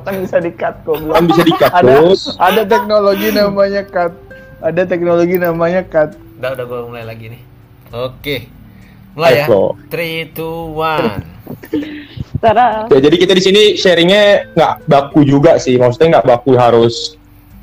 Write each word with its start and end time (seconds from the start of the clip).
kan 0.00 0.14
bisa 0.24 0.36
di-cut 0.40 0.74
kok. 0.88 0.96
Kan 0.96 1.24
bisa 1.28 1.42
di-cut, 1.44 1.72
ada, 1.72 1.94
ada 2.40 2.62
teknologi 2.64 3.28
namanya 3.28 3.82
cut. 3.84 4.12
Ada 4.62 4.82
teknologi 4.88 5.36
namanya 5.36 5.82
cut. 5.84 6.16
Udah 6.40 6.50
udah 6.56 6.64
gue 6.64 6.80
mulai 6.88 7.04
lagi 7.04 7.26
nih. 7.36 7.42
Oke. 7.92 8.36
Mulai 9.12 9.44
ya. 9.44 9.46
3 9.46 10.32
2 10.32 10.72
1. 10.72 11.32
Terus. 12.42 12.86
Ya, 12.90 12.98
jadi 12.98 13.16
kita 13.22 13.32
di 13.38 13.42
sini 13.44 13.62
sharingnya 13.78 14.50
nggak 14.56 14.72
baku 14.90 15.22
juga 15.22 15.62
sih. 15.62 15.78
Maksudnya 15.78 16.18
nggak 16.18 16.26
baku 16.26 16.58
harus 16.58 17.14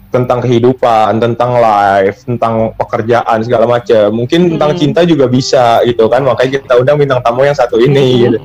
tentang 0.09 0.41
kehidupan, 0.41 1.21
tentang 1.21 1.59
life, 1.61 2.25
tentang 2.25 2.73
pekerjaan 2.80 3.43
segala 3.43 3.68
macam. 3.68 4.09
Mungkin 4.16 4.55
tentang 4.55 4.71
Hmm. 4.73 4.80
cinta 4.80 5.02
juga 5.05 5.27
bisa 5.27 5.84
gitu 5.86 6.07
kan. 6.07 6.23
Makanya 6.23 6.64
kita 6.64 6.73
undang 6.80 6.98
bintang 6.98 7.20
tamu 7.21 7.43
yang 7.43 7.57
satu 7.57 7.77
ini. 7.77 8.25
Gitu. 8.25 8.39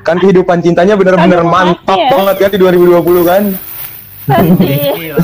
Kan 0.00 0.16
kehidupan 0.16 0.60
cintanya 0.60 0.94
bener-bener 0.94 1.40
Aduh, 1.40 1.50
mantap 1.50 1.98
ya. 1.98 2.08
banget 2.10 2.36
kan 2.38 2.50
di 2.50 2.58
2020 2.58 3.22
kan. 3.24 3.42
Sedih. 4.26 5.16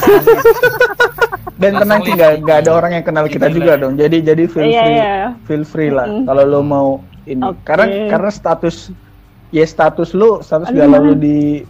Dan 1.55 1.79
tenang 1.79 2.01
sih 2.03 2.13
nggak 2.13 2.33
nggak 2.43 2.59
ada 2.67 2.71
orang 2.73 2.91
yang 2.93 3.05
kenal 3.05 3.25
kita 3.25 3.47
Gila. 3.47 3.55
juga 3.55 3.73
dong. 3.79 3.95
Jadi 3.95 4.17
jadi 4.21 4.45
feel 4.45 4.67
Iya, 4.67 4.83
free, 4.83 4.95
iya. 4.95 5.15
feel 5.47 5.65
free 5.65 5.89
lah. 5.89 6.07
Mm. 6.07 6.25
Kalau 6.27 6.43
lo 6.45 6.61
mau 6.61 6.89
ini, 7.25 7.41
Oke. 7.41 7.63
karena 7.63 7.85
karena 8.11 8.31
status 8.31 8.91
ya 9.49 9.65
status 9.65 10.13
lu 10.13 10.43
status 10.43 10.69
Aduh, 10.69 10.79
galau 10.83 11.01
lu 11.05 11.15
di 11.15 11.63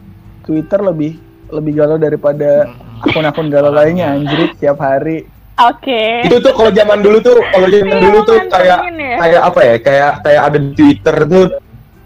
Twitter 0.42 0.80
lebih 0.80 1.20
lebih 1.52 1.72
galau 1.76 1.94
daripada 1.94 2.66
akun-akun 3.04 3.52
galau 3.52 3.70
lainnya 3.70 4.10
anjir 4.10 4.50
tiap 4.56 4.80
hari. 4.80 5.28
Oke. 5.54 6.26
Itu 6.26 6.42
tuh 6.42 6.50
kalau 6.50 6.74
zaman 6.74 6.98
dulu 6.98 7.22
tuh, 7.22 7.38
kalau 7.44 7.68
zaman 7.70 7.94
Iya, 7.94 8.02
dulu 8.02 8.18
tuh 8.26 8.38
kayak 8.50 8.78
ya. 8.90 9.16
kayak 9.20 9.42
apa 9.44 9.60
ya? 9.62 9.74
Kayak 9.78 10.12
kayak 10.24 10.42
ada 10.42 10.58
di 10.58 10.70
Twitter 10.74 11.16
tuh 11.28 11.44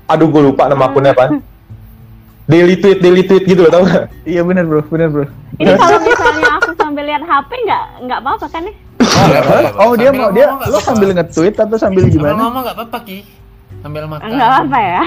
aduh 0.08 0.26
gue 0.26 0.42
lupa 0.48 0.66
nama 0.66 0.88
akunnya 0.88 1.12
apa. 1.12 1.38
Daily 2.48 2.80
tweet, 2.80 3.04
daily 3.04 3.28
tweet 3.28 3.44
gitu 3.44 3.60
loh, 3.68 3.70
tau 3.70 3.84
gak? 3.84 4.08
Iya 4.24 4.40
bener 4.40 4.64
bro, 4.64 4.80
bener 4.88 5.12
bro. 5.12 5.28
Ini 5.60 5.76
kalau 5.76 6.00
misalnya 6.00 6.48
aku 6.56 6.70
sambil 6.80 7.04
lihat 7.04 7.20
HP 7.20 7.50
nggak 7.60 7.84
nggak 8.08 8.18
apa-apa 8.24 8.46
kan 8.48 8.62
ya? 8.64 8.72
Boleh, 8.72 9.40
boleh, 9.40 9.40
boleh. 9.44 9.72
Oh 9.84 9.92
dia 10.00 10.10
mau 10.16 10.28
dia 10.32 10.46
lo 10.56 10.80
sambil 10.80 11.12
nge-tweet 11.12 11.54
atau 11.60 11.76
sambil 11.76 12.08
gimana? 12.08 12.40
ngomong 12.40 12.64
nggak 12.64 12.76
apa-apa 12.80 12.98
Ki. 13.04 13.18
Sambil 13.84 14.08
makan. 14.08 14.26
Nggak 14.32 14.52
apa 14.64 14.78
ya? 14.80 15.02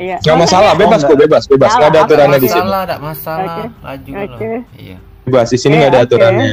Iya. 0.00 0.16
Gak 0.24 0.36
masalah, 0.40 0.72
bebas 0.74 1.00
Oh, 1.04 1.12
kok, 1.12 1.18
bebas, 1.20 1.42
bebas. 1.46 1.70
Nggak 1.76 1.90
ada 1.92 2.00
aturannya 2.08 2.38
di 2.40 2.48
sini. 2.48 2.64
masalah, 2.64 2.80
enggak 2.82 3.00
masalah. 3.04 3.44
Oke. 3.44 3.64
Laju 3.84 4.10
Oke. 4.10 4.46
loh. 4.48 4.62
Iya. 4.74 4.96
Bebas, 5.28 5.46
di 5.52 5.58
sini 5.60 5.74
nggak 5.76 5.90
ada 5.92 6.00
aturannya. 6.08 6.48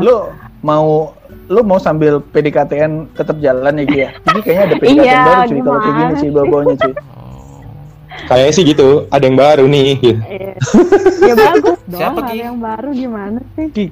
Lo 0.00 0.16
mau 0.60 1.16
lo 1.46 1.60
mau 1.62 1.80
sambil 1.80 2.20
PDKT-an 2.20 3.10
tetap 3.14 3.36
jalan 3.40 3.80
ya 3.80 3.84
Gia? 3.86 3.96
ya? 3.96 4.10
Ini 4.28 4.40
kayaknya 4.40 4.62
ada 4.62 4.76
PDKT 4.76 5.00
Iya, 5.00 5.18
baru 5.20 5.40
cuy 5.42 5.60
kalau 5.60 5.80
kayak 5.80 5.94
gini 5.96 6.14
sih 6.16 6.28
bau-baunya 6.30 6.74
cuy. 6.76 6.94
Kayaknya 8.20 8.52
sih 8.52 8.64
gitu, 8.68 8.88
ada 9.08 9.24
yang 9.24 9.38
baru 9.38 9.64
nih. 9.64 9.88
Gitu. 9.96 10.18
Iya. 10.20 10.52
Ya 11.24 11.34
bagus 11.34 11.78
dong. 11.88 12.00
Siapa, 12.04 12.18
ada 12.20 12.30
Ki? 12.30 12.36
yang 12.36 12.58
baru 12.60 12.88
gimana 12.92 13.38
sih? 13.56 13.66
Ki, 13.70 13.86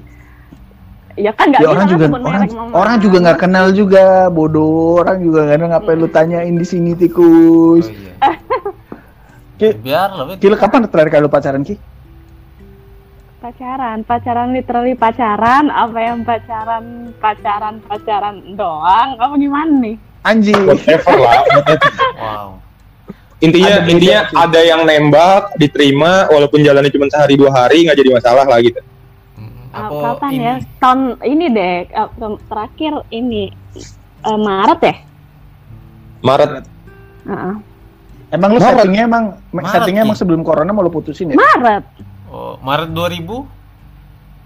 Ya 1.19 1.35
kan 1.35 1.51
nggak 1.51 1.67
ya 1.67 1.69
orang 1.75 1.87
juga 1.91 2.05
orang, 2.15 2.43
orang 2.71 2.97
juga 3.03 3.17
nggak 3.27 3.39
kenal 3.43 3.67
juga 3.75 4.31
bodoh 4.31 5.03
orang 5.03 5.19
juga 5.19 5.51
nggak 5.51 5.59
tahu 5.59 5.69
ngapain 5.75 5.99
lu 5.99 6.09
tanyain 6.09 6.55
di 6.55 6.63
sini 6.63 6.95
Oh, 6.95 6.99
tikus. 6.99 7.91
iya. 7.91 8.15
Ki, 9.59 9.69
Biar 9.83 10.15
Wit. 10.31 10.39
Ki, 10.39 10.47
lu 10.47 10.55
kapan 10.55 10.87
terakhir 10.87 11.11
kali 11.11 11.23
lu 11.27 11.33
pacaran 11.33 11.67
Ki? 11.67 11.75
Pacaran 13.39 14.03
pacaran 14.03 14.51
literally 14.51 14.93
pacaran 14.93 15.71
apa 15.71 15.95
yang 15.97 16.19
pacaran 16.23 16.85
pacaran 17.17 17.79
pacaran 17.81 18.37
doang 18.55 19.15
apa 19.15 19.35
gimana 19.35 19.73
nih 19.79 19.97
Anjing. 20.19 20.67
Whatever 20.67 21.15
lah. 21.17 21.41
Wow. 22.19 22.49
Intinya, 23.39 23.79
Ada 23.79 23.87
intinya 23.87 24.19
sih. 24.27 24.35
ada 24.35 24.61
yang 24.61 24.81
nembak, 24.83 25.55
diterima, 25.55 26.27
walaupun 26.27 26.59
jalannya 26.61 26.91
cuma 26.91 27.07
sehari 27.07 27.39
dua 27.39 27.55
hari 27.55 27.87
nggak 27.87 27.97
jadi 27.97 28.11
masalah 28.11 28.43
lah 28.45 28.59
gitu. 28.59 28.83
Mm, 29.39 29.71
Ah, 29.71 29.87
Apa 29.87 30.19
kapan 30.19 30.31
ini? 30.35 30.43
ya 30.43 30.55
tahun 30.83 31.01
ini 31.23 31.45
deh 31.49 31.77
eh, 31.87 32.09
terakhir 32.45 32.93
ini 33.09 33.43
eh, 34.21 34.39
Maret 34.43 34.81
ya 34.83 34.95
Maret. 36.19 36.51
Heeh. 37.25 37.55
Emang 38.29 38.51
lu 38.51 38.59
Maret. 38.59 38.75
settingnya 38.75 39.03
emang 39.07 39.25
Maret, 39.49 39.71
settingnya 39.71 40.03
emang 40.03 40.19
sebelum 40.19 40.43
corona 40.43 40.75
mau 40.75 40.83
lu 40.83 40.91
putusin 40.91 41.31
ya? 41.31 41.37
Maret 41.39 41.85
Oh, 42.29 42.61
Maret 42.61 42.91
2000? 42.91 43.45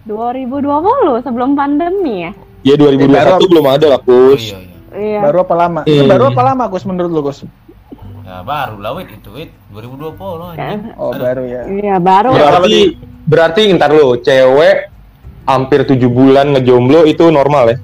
2020 0.04 1.22
sebelum 1.22 1.54
pandemi 1.54 2.26
ya 2.26 2.32
Ya 2.62 2.75
2021 2.75 3.10
baru- 3.10 3.48
belum 3.48 3.66
ada 3.69 3.87
lah, 3.88 4.00
Oh, 4.00 4.06
Kus. 4.31 4.43
iya, 4.44 4.59
iya. 4.60 4.78
iya 4.94 5.20
Baru 5.20 5.43
apa 5.43 5.54
lama? 5.56 5.81
Itu 5.82 5.98
Hmm. 5.98 6.10
baru 6.10 6.25
apa 6.31 6.42
lama 6.44 6.65
Gus 6.69 6.84
menurut 6.84 7.10
lu 7.10 7.21
Gus? 7.21 7.42
Ya 8.22 8.38
baru 8.41 8.78
lah, 8.78 8.94
Wit. 8.94 9.10
Itu, 9.12 9.34
Wit. 9.34 9.50
2020 9.69 10.47
anjing. 10.48 10.94
Oh 10.94 11.10
baru 11.10 11.42
ya. 11.42 11.62
iya 11.66 11.97
baru 11.98 12.31
Berarti, 12.31 12.78
berarti 13.25 13.60
ntar 13.72 13.91
lu, 13.91 14.15
cewek 14.16 14.94
hampir 15.42 15.82
tujuh 15.84 16.06
bulan 16.06 16.54
ngejomblo 16.54 17.03
itu 17.03 17.26
normal 17.28 17.66
ya? 17.69 17.78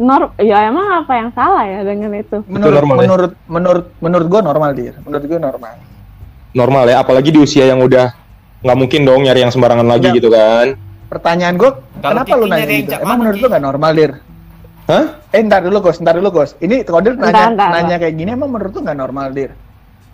Nor 0.00 0.32
ya 0.38 0.64
emang 0.64 1.04
apa 1.04 1.12
yang 1.12 1.28
salah 1.30 1.60
ya 1.62 1.84
dengan 1.84 2.08
itu 2.14 2.40
Menurut 2.48 2.72
normal 2.74 2.94
ya? 2.94 3.00
menurut 3.04 3.32
menurut 3.46 3.84
menurut 4.00 4.26
gua 4.26 4.40
normal 4.40 4.70
dir. 4.72 4.96
Menurut 4.98 5.24
gua 5.28 5.38
normal. 5.42 5.72
Normal 6.50 6.84
ya, 6.86 6.96
apalagi 6.98 7.28
di 7.28 7.38
usia 7.38 7.68
yang 7.68 7.78
udah 7.78 8.16
nggak 8.60 8.76
mungkin 8.76 9.00
dong 9.08 9.24
nyari 9.24 9.40
yang 9.44 9.52
sembarangan 9.52 9.88
lagi 9.88 10.08
gitu 10.12 10.28
kan? 10.28 10.76
Pertanyaan 11.10 11.54
gua, 11.58 11.80
Kalau 12.00 12.22
kenapa 12.22 12.34
lu 12.38 12.46
nanya 12.46 12.66
gitu? 12.70 12.94
Emang 13.00 13.18
menurut 13.18 13.38
lu 13.40 13.48
nggak 13.50 13.64
normal 13.64 13.90
dir? 13.96 14.12
Hah? 14.90 15.04
Eh 15.30 15.40
ntar 15.46 15.62
dulu 15.62 15.78
Gus, 15.82 15.98
ntar 16.02 16.14
dulu 16.18 16.28
Gus. 16.30 16.54
Ini 16.58 16.82
Kodir 16.82 17.14
nanya 17.14 17.30
Ntar, 17.30 17.48
ntar, 17.54 17.70
nanya 17.74 17.96
kayak 17.98 18.14
gini 18.14 18.30
emang 18.34 18.50
menurut 18.50 18.72
lu 18.74 18.80
nggak 18.82 18.98
normal 18.98 19.26
dir? 19.30 19.50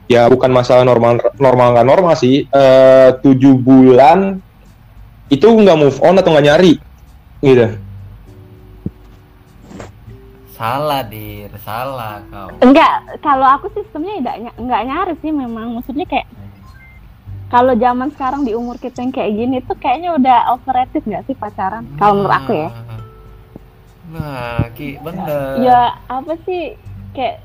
Ya 0.07 0.31
bukan 0.31 0.55
masalah 0.55 0.87
normal 0.87 1.19
normal 1.37 1.75
nggak 1.75 1.89
normal 1.89 2.15
sih. 2.15 2.47
Eh 2.49 3.09
tujuh 3.21 3.59
bulan 3.59 4.39
itu 5.27 5.43
nggak 5.43 5.77
move 5.77 5.99
on 6.01 6.17
atau 6.17 6.31
nggak 6.31 6.47
nyari 6.47 6.73
gitu. 7.43 7.67
Salah, 10.57 11.05
Dir. 11.05 11.53
Salah 11.61 12.25
kau. 12.33 12.49
Enggak, 12.65 13.21
kalau 13.21 13.45
aku 13.45 13.69
sistemnya 13.77 14.25
enggak, 14.25 14.37
enggak 14.57 14.83
nyari 14.89 15.15
sih 15.21 15.28
memang. 15.28 15.77
Maksudnya 15.77 16.09
kayak 16.09 16.25
kalau 17.47 17.73
zaman 17.75 18.11
sekarang 18.11 18.43
di 18.43 18.53
umur 18.53 18.75
kita 18.75 19.01
yang 19.01 19.15
kayak 19.15 19.33
gini 19.33 19.57
tuh 19.62 19.79
kayaknya 19.79 20.11
udah 20.15 20.39
overrated 20.51 21.03
nggak 21.07 21.25
sih 21.25 21.37
pacaran? 21.39 21.87
Kalau 21.95 22.12
menurut 22.19 22.34
aku 22.34 22.53
ya. 22.53 22.71
Nah, 24.07 24.71
Ki, 24.75 24.99
bener. 24.99 25.62
Ya 25.62 25.81
apa 26.07 26.34
sih 26.43 26.75
kayak 27.15 27.43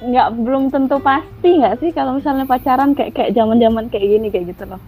nggak 0.00 0.28
belum 0.38 0.70
tentu 0.70 0.96
pasti 0.98 1.60
nggak 1.60 1.76
sih 1.78 1.90
kalau 1.90 2.16
misalnya 2.16 2.46
pacaran 2.46 2.94
kayak 2.94 3.10
kayak 3.12 3.30
zaman-zaman 3.34 3.90
kayak 3.90 4.06
gini 4.06 4.26
kayak 4.30 4.54
gitu 4.54 4.64
loh. 4.70 4.80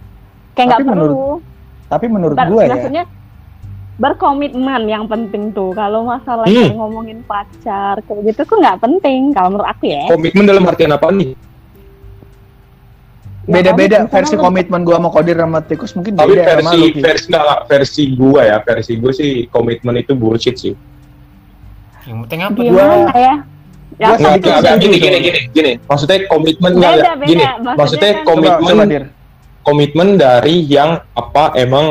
Kayak 0.55 0.67
nggak 0.79 0.87
perlu. 0.89 1.43
Tapi 1.91 2.05
menurut 2.07 2.35
Ber- 2.35 2.49
gua 2.49 2.61
ya, 2.63 2.71
maksudnya 2.73 3.03
berkomitmen 3.93 4.83
yang 4.89 5.05
penting 5.05 5.53
tuh. 5.53 5.71
Kalau 5.71 6.07
masalah 6.07 6.47
Hmm. 6.49 6.73
ngomongin 6.73 7.21
pacar 7.23 8.01
kayak 8.03 8.31
gitu 8.31 8.41
tuh 8.47 8.57
nggak 8.57 8.79
penting 8.81 9.35
kalau 9.35 9.53
menurut 9.53 9.69
aku 9.69 9.91
ya. 9.91 10.07
Komitmen 10.09 10.47
dalam 10.47 10.63
artian 10.65 10.91
apa 10.91 11.07
nih? 11.11 11.52
Ya, 13.43 13.59
beda-beda 13.59 13.97
komitmen 13.99 14.13
versi 14.15 14.29
sama 14.29 14.39
lu- 14.39 14.45
komitmen 14.47 14.79
gua 14.87 14.95
sama 14.95 15.09
Kodir 15.11 15.35
sama 15.35 15.59
Tikus 15.59 15.91
mungkin 15.93 16.13
Tapi 16.15 16.31
beda 16.31 16.43
sama 16.43 16.53
versi 16.63 16.77
lu. 16.79 16.85
Ki. 16.87 16.99
versi 17.03 17.25
nggak, 17.27 17.59
versi 17.67 18.03
gua 18.15 18.41
ya, 18.41 18.57
versi 18.63 18.91
gua 18.95 19.11
sih 19.11 19.31
komitmen 19.51 19.95
itu 19.99 20.13
bullshit 20.15 20.55
sih. 20.55 20.73
Yang 22.07 22.17
penting 22.23 22.39
apa? 22.39 22.55
Gua- 22.55 22.63
Gimana 22.63 23.11
ya? 23.13 23.35
Ya, 23.93 24.07
gua 24.07 24.15
Nggak, 24.15 24.17
sedikit 24.17 24.47
nggak, 24.47 24.57
nggak, 24.57 24.73
setuju 24.73 24.87
gini, 24.87 24.97
gini, 24.97 25.17
gini, 25.19 25.39
gini. 25.51 25.71
Maksudnya 25.83 26.17
komitmen 26.25 26.71
Beda, 26.73 26.87
beda. 26.87 27.11
gini. 27.27 27.43
Maksudnya 27.43 27.75
Maksudnya 27.75 28.09
kan- 28.09 28.15
Coba, 28.15 28.31
komitmen, 28.31 28.63
coba 28.73 28.83
Dir. 28.87 29.03
komitmen 29.61 30.07
dari 30.15 30.55
yang 30.65 30.91
apa 31.13 31.43
emang 31.55 31.85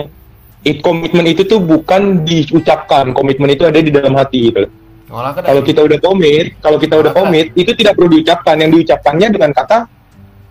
it, 0.62 0.80
komitmen 0.80 1.24
itu 1.26 1.44
tuh 1.44 1.60
bukan 1.60 2.24
diucapkan, 2.24 3.12
komitmen 3.12 3.52
itu 3.52 3.68
ada 3.68 3.76
di 3.76 3.92
dalam 3.92 4.16
hati 4.16 4.48
gitu. 4.48 4.64
Ke 5.12 5.44
Kalau 5.44 5.60
kita 5.60 5.84
udah 5.84 5.98
komit, 6.00 6.56
kalau 6.64 6.80
kita 6.80 6.96
udah 6.96 7.12
Maka- 7.12 7.28
komit, 7.28 7.52
itu 7.52 7.76
tidak 7.76 7.92
perlu 7.92 8.08
diucapkan. 8.08 8.56
Yang 8.56 8.70
diucapkannya 8.80 9.28
dengan 9.28 9.52
kata 9.52 9.78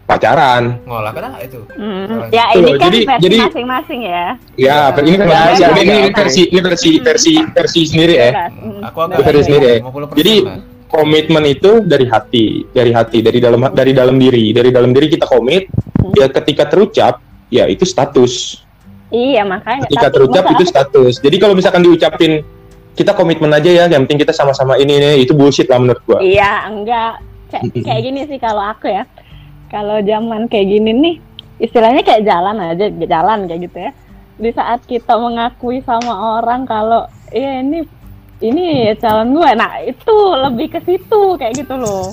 pacaran. 0.05 0.63
ngolah 0.83 1.11
dah 1.11 1.39
itu. 1.39 1.59
Hmm. 1.73 2.27
Ya 2.29 2.51
Tuh, 2.51 2.59
ini 2.59 2.71
kan 2.75 2.91
jadi- 2.91 3.05
versi 3.07 3.23
jadi- 3.23 3.39
masing-masing 3.47 3.99
ya. 4.03 4.25
Ya, 4.59 4.77
ini 4.99 5.15
kan 5.15 5.27
Ya, 5.27 5.39
versi, 5.47 5.61
ya, 5.61 5.67
ini, 5.71 5.79
ya, 5.79 5.81
ini 5.81 5.95
oke. 6.03 6.17
versi, 6.19 6.41
ini 6.47 6.59
versi, 6.59 6.91
versi, 6.99 7.33
versi 7.47 7.81
sendiri 7.87 8.13
ya. 8.15 8.29
Bebas. 8.29 8.51
Hmm. 8.51 8.87
Aku 8.91 8.97
agak 9.01 9.17
versi 9.23 9.41
sendiri 9.47 9.65
ya. 9.65 9.75
50% 9.79 10.17
Jadi 10.19 10.35
komitmen 10.87 11.43
itu 11.47 11.71
dari 11.81 12.05
hati, 12.05 12.45
dari 12.69 12.91
hati, 12.91 13.17
dari 13.23 13.39
dalam 13.39 13.61
dari 13.71 13.91
dalam 13.95 14.15
diri, 14.19 14.51
dari 14.51 14.69
dalam 14.69 14.91
diri 14.91 15.07
kita 15.07 15.25
komit. 15.25 15.71
Hmm. 15.71 16.11
Ya 16.17 16.27
ketika 16.27 16.67
terucap, 16.67 17.23
ya 17.47 17.65
itu 17.65 17.87
status. 17.87 18.59
Iya 19.11 19.43
makanya. 19.43 19.87
Ketika 19.87 20.07
Tapi 20.07 20.15
terucap 20.19 20.43
itu 20.51 20.63
status. 20.63 21.13
Jadi 21.19 21.35
kalau 21.35 21.55
misalkan 21.55 21.83
diucapin 21.83 22.43
kita 22.91 23.15
komitmen 23.15 23.51
aja 23.51 23.71
ya, 23.71 23.85
yang 23.87 24.03
penting 24.03 24.23
kita 24.23 24.35
sama-sama 24.35 24.75
ini 24.75 24.99
nih, 24.99 25.23
itu 25.23 25.31
bullshit 25.31 25.67
lah 25.67 25.79
menurut 25.79 26.03
gua. 26.03 26.19
Iya 26.19 26.67
enggak. 26.67 27.23
Kayak, 27.51 27.63
kayak 27.83 28.01
gini 28.03 28.19
sih 28.27 28.39
kalau 28.39 28.63
aku 28.63 28.87
ya. 28.87 29.03
Kalau 29.71 30.03
zaman 30.03 30.51
kayak 30.51 30.67
gini 30.67 30.91
nih, 30.91 31.15
istilahnya 31.63 32.03
kayak 32.03 32.27
jalan 32.27 32.59
aja, 32.59 32.91
jalan 32.91 33.47
kayak 33.47 33.61
gitu 33.71 33.77
ya. 33.79 33.91
Di 34.35 34.51
saat 34.51 34.83
kita 34.83 35.15
mengakui 35.15 35.79
sama 35.87 36.43
orang 36.43 36.67
kalau 36.67 37.07
iya 37.31 37.63
ini 37.63 37.87
ini 38.43 38.91
calon 38.99 39.31
gue, 39.31 39.49
nah 39.55 39.79
itu 39.79 40.15
lebih 40.43 40.75
ke 40.75 40.79
situ 40.83 41.39
kayak 41.39 41.63
gitu 41.63 41.79
loh. 41.79 42.11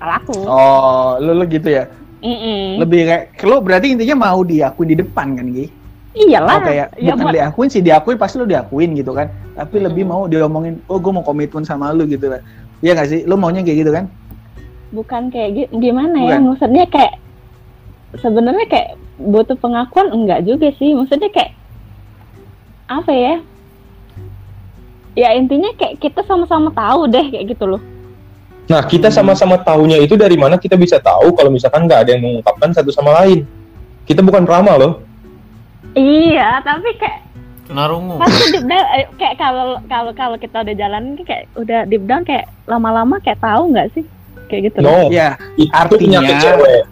Kalau 0.00 0.14
aku. 0.16 0.36
Oh, 0.48 1.08
lu, 1.20 1.36
lu 1.36 1.44
gitu 1.44 1.68
ya. 1.68 1.84
Mm-mm. 2.24 2.80
Lebih 2.80 3.00
kayak 3.04 3.24
lo 3.44 3.60
berarti 3.60 3.92
intinya 3.92 4.32
mau 4.32 4.40
diakui 4.40 4.88
di 4.88 4.96
depan 4.96 5.36
kan, 5.36 5.44
Gi? 5.52 5.68
Iyalah. 6.14 6.56
Oh, 6.56 6.60
kayak 6.64 6.86
ya 6.96 7.12
bukan 7.12 7.26
buat- 7.26 7.34
diakuin 7.36 7.68
sih, 7.68 7.82
diakuin 7.84 8.16
pasti 8.16 8.40
lo 8.40 8.48
diakuin 8.48 8.96
gitu 8.96 9.12
kan. 9.12 9.28
Tapi 9.58 9.76
lebih 9.82 10.08
mau 10.08 10.24
diomongin, 10.24 10.80
oh 10.88 10.96
gue 10.96 11.12
mau 11.12 11.26
komitmen 11.26 11.68
sama 11.68 11.92
lu 11.92 12.08
gitu 12.08 12.32
kan. 12.32 12.40
Iya 12.80 12.96
gak 12.96 13.08
sih? 13.12 13.20
Lo 13.28 13.36
maunya 13.36 13.60
kayak 13.60 13.78
gitu 13.84 13.92
kan? 13.92 14.08
Bukan 14.94 15.28
kayak 15.28 15.50
gi- 15.52 15.72
gimana 15.74 16.16
ya 16.16 16.38
Bukan. 16.38 16.42
maksudnya 16.48 16.84
kayak 16.86 17.14
sebenarnya 18.14 18.66
kayak 18.66 18.90
butuh 19.16 19.56
pengakuan 19.56 20.08
enggak 20.08 20.42
juga 20.42 20.70
sih 20.72 20.94
maksudnya 20.94 21.28
kayak 21.28 21.52
apa 22.86 23.10
ya 23.10 23.34
ya 25.14 25.28
intinya 25.32 25.70
kayak 25.74 25.98
kita 25.98 26.22
sama-sama 26.22 26.70
tahu 26.70 27.06
deh 27.06 27.26
kayak 27.28 27.46
gitu 27.50 27.66
loh 27.66 27.82
Nah, 28.64 28.80
kita 28.80 29.12
sama-sama 29.12 29.60
tahunya 29.60 30.00
itu 30.00 30.16
dari 30.16 30.40
mana 30.40 30.56
kita 30.56 30.72
bisa 30.74 30.96
tahu 30.96 31.36
kalau 31.36 31.52
misalkan 31.52 31.84
nggak 31.84 32.00
ada 32.00 32.10
yang 32.16 32.24
mengungkapkan 32.24 32.72
satu 32.72 32.88
sama 32.88 33.12
lain. 33.20 33.44
Kita 34.02 34.24
bukan 34.24 34.40
drama 34.40 34.80
loh. 34.80 35.04
iya 35.92 36.64
tapi 36.64 36.96
kayak 36.96 37.28
Kena 37.64 37.84
rungu. 37.86 38.16
pasti 38.16 38.50
deep 38.50 38.64
down 38.64 38.86
eh, 38.90 39.04
kayak 39.14 39.36
kalau 39.36 39.66
kalau 39.84 40.12
kalau 40.12 40.36
kita 40.36 40.64
udah 40.64 40.74
jalan 40.74 41.12
kayak 41.18 41.44
udah 41.54 41.84
deep 41.84 42.08
down 42.08 42.24
kayak 42.24 42.48
lama-lama 42.64 43.20
kayak 43.20 43.36
tahu 43.38 43.68
nggak 43.68 43.92
sih 43.92 44.04
kayak 44.54 44.62
gitu 44.64 44.78
No, 44.78 44.86
loh. 44.86 45.06
Ya, 45.10 45.28
itu 45.56 45.68
artinya- 45.68 46.22
penyakit 46.22 46.36
cewek. 46.40 46.82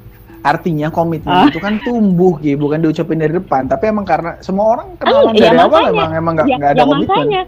artinya 0.42 0.88
komitmen 0.90 1.30
Ah. 1.32 1.46
itu 1.46 1.56
kan 1.56 1.78
tumbuh 1.80 2.34
gitu, 2.36 2.58
bukan 2.58 2.82
diucapin 2.82 3.14
dari 3.16 3.30
depan. 3.32 3.62
Tapi 3.64 3.84
emang 3.86 4.02
karena 4.02 4.34
semua 4.42 4.74
orang 4.74 4.98
kenalan 4.98 5.30
iya, 5.32 5.42
dari 5.46 5.56
awal 5.56 5.70
makanya. 5.70 5.90
emang 5.94 6.10
emang 6.12 6.32
nggak 6.34 6.46
ya, 6.46 6.56
nggak 6.58 6.68
ada 6.68 6.74
ya 6.74 6.84
komitmen. 6.84 7.06
makanya 7.08 7.42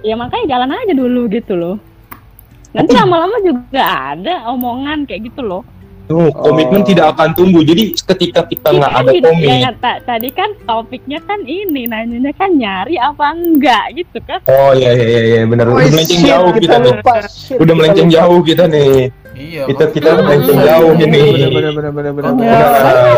ya 0.00 0.14
makanya 0.16 0.44
jalan 0.48 0.68
aja 0.74 0.94
dulu 0.96 1.22
gitu 1.28 1.52
loh 1.54 1.76
nanti 2.70 2.92
lama-lama 2.94 3.36
juga 3.40 3.82
ada 4.10 4.34
omongan 4.48 4.98
kayak 5.02 5.28
gitu 5.28 5.42
loh 5.42 5.62
komitmen 6.10 6.82
Oh. 6.82 6.86
tidak 6.88 7.14
akan 7.14 7.30
tumbuh. 7.30 7.62
Jadi 7.62 7.94
ketika 7.94 8.42
kita 8.42 8.68
nggak 8.72 8.92
ada 8.92 9.10
gitu, 9.14 9.30
komit, 9.30 9.46
ya, 9.62 9.70
ta- 9.78 10.02
tadi 10.02 10.28
kan 10.30 10.50
topiknya 10.60 11.22
kan 11.22 11.38
ini 11.42 11.86
nanyanya 11.86 12.34
kan 12.34 12.50
nyari 12.50 12.98
apa 12.98 13.30
enggak 13.30 13.94
gitu 13.94 14.18
kan 14.26 14.42
oh 14.44 14.74
iya 14.74 14.90
iya 14.90 15.06
iya, 15.06 15.20
iya 15.22 15.40
benar. 15.46 15.70
Oh, 15.70 15.78
Udah 15.78 15.86
melenceng 15.86 16.22
jauh 16.26 16.50
kita 16.50 16.76
nih. 16.76 16.90
lupa. 16.90 17.14
Shit, 17.22 17.54
Udah 17.54 17.62
kita 17.62 17.78
melenceng 17.78 18.08
jauh 18.10 18.38
kita 18.42 18.64
nih. 18.66 18.94
Iya. 19.40 19.62
Kita 19.66 19.84
kita 19.88 20.08
melenceng 20.18 20.58
Iya, 20.58 20.66
jauh 20.68 20.92
iya, 20.92 21.06
ini. 21.06 21.20
Oh, 21.20 21.32
iya. 21.32 21.48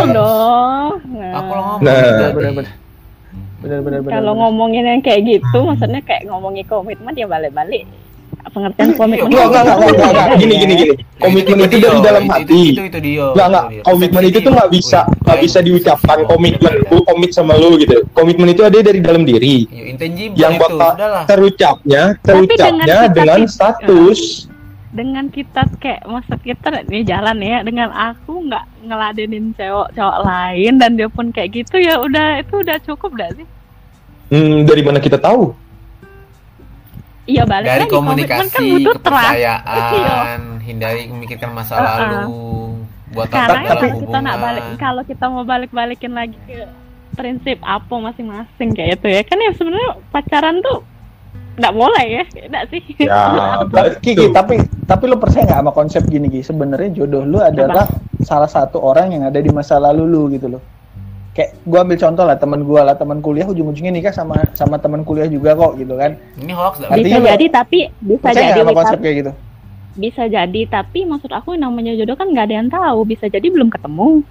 dong 0.09 0.93
Nah, 1.13 1.31
Aku 1.35 1.53
ngomong 1.53 1.81
Nah. 1.83 1.93
tadi. 1.93 2.11
Bener, 2.33 2.53
bener. 2.53 2.67
Bener 3.63 3.79
bener 3.79 3.99
bener. 4.03 4.13
kalau 4.13 4.33
ngomongin 4.35 4.83
yang 4.83 4.99
kayak 4.99 5.23
gitu 5.23 5.59
maksudnya 5.63 6.03
kayak 6.03 6.27
ngomongin 6.27 6.67
komitmen 6.67 7.15
ya 7.15 7.31
balik-balik 7.31 7.87
pengertian 8.51 8.91
komitmen 8.99 9.31
Enggak, 9.31 9.47
enggak, 9.49 9.63
enggak, 9.65 9.79
enggak, 9.79 10.11
enggak. 10.11 10.29
Gini, 10.35 10.55
gini, 10.59 10.75
gini. 10.75 10.95
Komitmen 11.17 11.59
itu 11.63 11.77
dari 11.79 11.95
Dio, 11.95 12.03
dalam 12.03 12.23
itu- 12.27 12.35
hati. 12.35 12.43
Itu 12.43 12.59
itu, 12.67 12.83
itu 12.83 12.99
dia. 12.99 13.27
Enggak, 13.31 13.47
enggak. 13.47 13.65
dia. 13.71 13.83
Komitmen 13.87 14.23
itu 14.27 14.39
tuh 14.43 14.51
nggak 14.51 14.71
bisa 14.75 15.01
nggak 15.07 15.39
bisa 15.39 15.59
diucapkan 15.63 16.19
komitmen. 16.27 16.75
Gue 16.85 17.01
komit 17.07 17.31
sama 17.31 17.55
lu 17.55 17.79
gitu. 17.79 17.97
Komitmen 18.11 18.51
itu 18.51 18.63
ada 18.67 18.79
dari 18.83 18.99
dalam 18.99 19.23
diri. 19.23 19.71
Iya, 19.71 19.83
intangible 19.95 20.37
Yang 20.37 20.53
bakal 20.59 20.91
terucapnya, 21.25 22.03
terucapnya 22.19 22.99
dengan 23.09 23.41
status. 23.47 24.51
Dengan 24.93 25.25
kita 25.27 25.65
kayak 25.77 26.05
masa 26.05 26.37
kita 26.37 26.85
ini 26.85 27.01
jalan 27.03 27.41
ya 27.41 27.65
dengan 27.65 27.89
aku 27.91 28.45
nggak 28.45 28.61
ngeladenin 28.85 29.51
cowok 29.53 29.89
cowok 29.91 30.19
lain 30.23 30.73
dan 30.77 30.91
dia 30.95 31.09
pun 31.09 31.33
kayak 31.33 31.51
gitu 31.55 31.77
ya 31.77 31.97
udah 31.97 32.39
itu 32.39 32.61
udah 32.61 32.77
cukup 32.83 33.11
gak 33.17 33.33
sih 33.35 33.49
Hmm, 34.29 34.65
dari 34.65 34.81
mana 34.81 34.97
kita 34.97 35.17
tahu? 35.17 35.53
iya 37.23 37.45
balik 37.45 37.69
Dari 37.69 37.79
lagi 37.79 37.91
kan 37.91 37.95
komunikasi, 37.95 38.65
butuh 38.81 38.97
trust 38.99 39.13
kepercayaan, 39.29 40.41
hindari 40.67 41.03
memikirkan 41.07 41.51
masa 41.53 41.75
Uh-uh. 41.75 41.85
lalu. 41.87 42.43
Buat 43.13 43.29
apa 43.29 43.37
karena 43.37 43.53
dalam 43.53 43.69
kalau 43.69 43.77
kita 43.77 43.93
hubungan. 43.95 44.23
nak 44.25 44.37
balik 44.39 44.65
kalau 44.79 45.03
kita 45.05 45.25
mau 45.29 45.45
balik 45.45 45.71
balikin 45.71 46.13
lagi 46.13 46.37
ke 46.43 46.65
prinsip 47.13 47.61
apa 47.61 47.93
masing-masing 47.93 48.73
kayak 48.73 48.97
itu 48.97 49.07
ya 49.07 49.23
kan 49.23 49.37
ya 49.37 49.53
sebenarnya 49.53 49.91
pacaran 50.09 50.57
tuh 50.65 50.81
nggak 51.53 51.75
boleh 51.75 52.05
ya 52.07 52.23
nggak 52.49 52.65
sih 52.69 52.83
Ya, 52.99 53.21
Ki, 54.05 54.13
betul. 54.13 54.33
tapi 54.33 54.55
tapi 54.83 55.05
lu 55.05 55.17
percaya 55.17 55.45
nggak 55.45 55.61
sama 55.61 55.73
konsep 55.73 56.03
gini 56.07 56.29
Ki? 56.29 56.41
Sebenarnya 56.41 56.89
jodoh 56.95 57.23
lu 57.23 57.39
adalah 57.39 57.87
salah 58.21 58.47
satu 58.47 58.79
orang 58.79 59.13
yang 59.13 59.23
ada 59.25 59.37
di 59.37 59.49
masa 59.49 59.77
lalu 59.77 60.05
lu 60.05 60.23
gitu 60.31 60.49
loh. 60.49 60.63
Kayak 61.33 61.57
gua 61.63 61.81
ambil 61.81 61.97
contoh 61.97 62.25
lah 62.25 62.37
teman 62.37 62.61
gua 62.63 62.81
lah 62.83 62.95
teman 62.95 63.19
kuliah 63.19 63.45
ujung-ujungnya 63.45 63.89
nikah 63.91 64.11
sama 64.11 64.37
sama 64.53 64.77
teman 64.77 65.01
kuliah 65.01 65.25
juga 65.25 65.53
kok 65.53 65.77
gitu 65.77 65.93
kan. 65.95 66.17
Ini 66.37 66.53
hoax. 66.53 66.75
Artinya 66.83 66.99
bisa 66.99 67.19
lo- 67.19 67.31
jadi 67.31 67.47
tapi 67.49 67.79
bisa 68.01 68.29
jadi 68.31 68.61
sama 68.61 68.73
konsep 68.75 68.99
kayak 68.99 69.17
gitu? 69.19 69.33
bisa 69.93 70.25
jadi 70.25 70.61
tapi 70.67 71.05
maksud 71.05 71.29
aku 71.29 71.53
namanya 71.53 71.93
jodoh 71.93 72.17
kan 72.17 72.25
nggak 72.27 72.49
ada 72.49 72.57
yang 72.57 72.69
tahu 72.69 73.05
bisa 73.05 73.29
jadi 73.29 73.45
belum 73.45 73.69
ketemu 73.69 74.25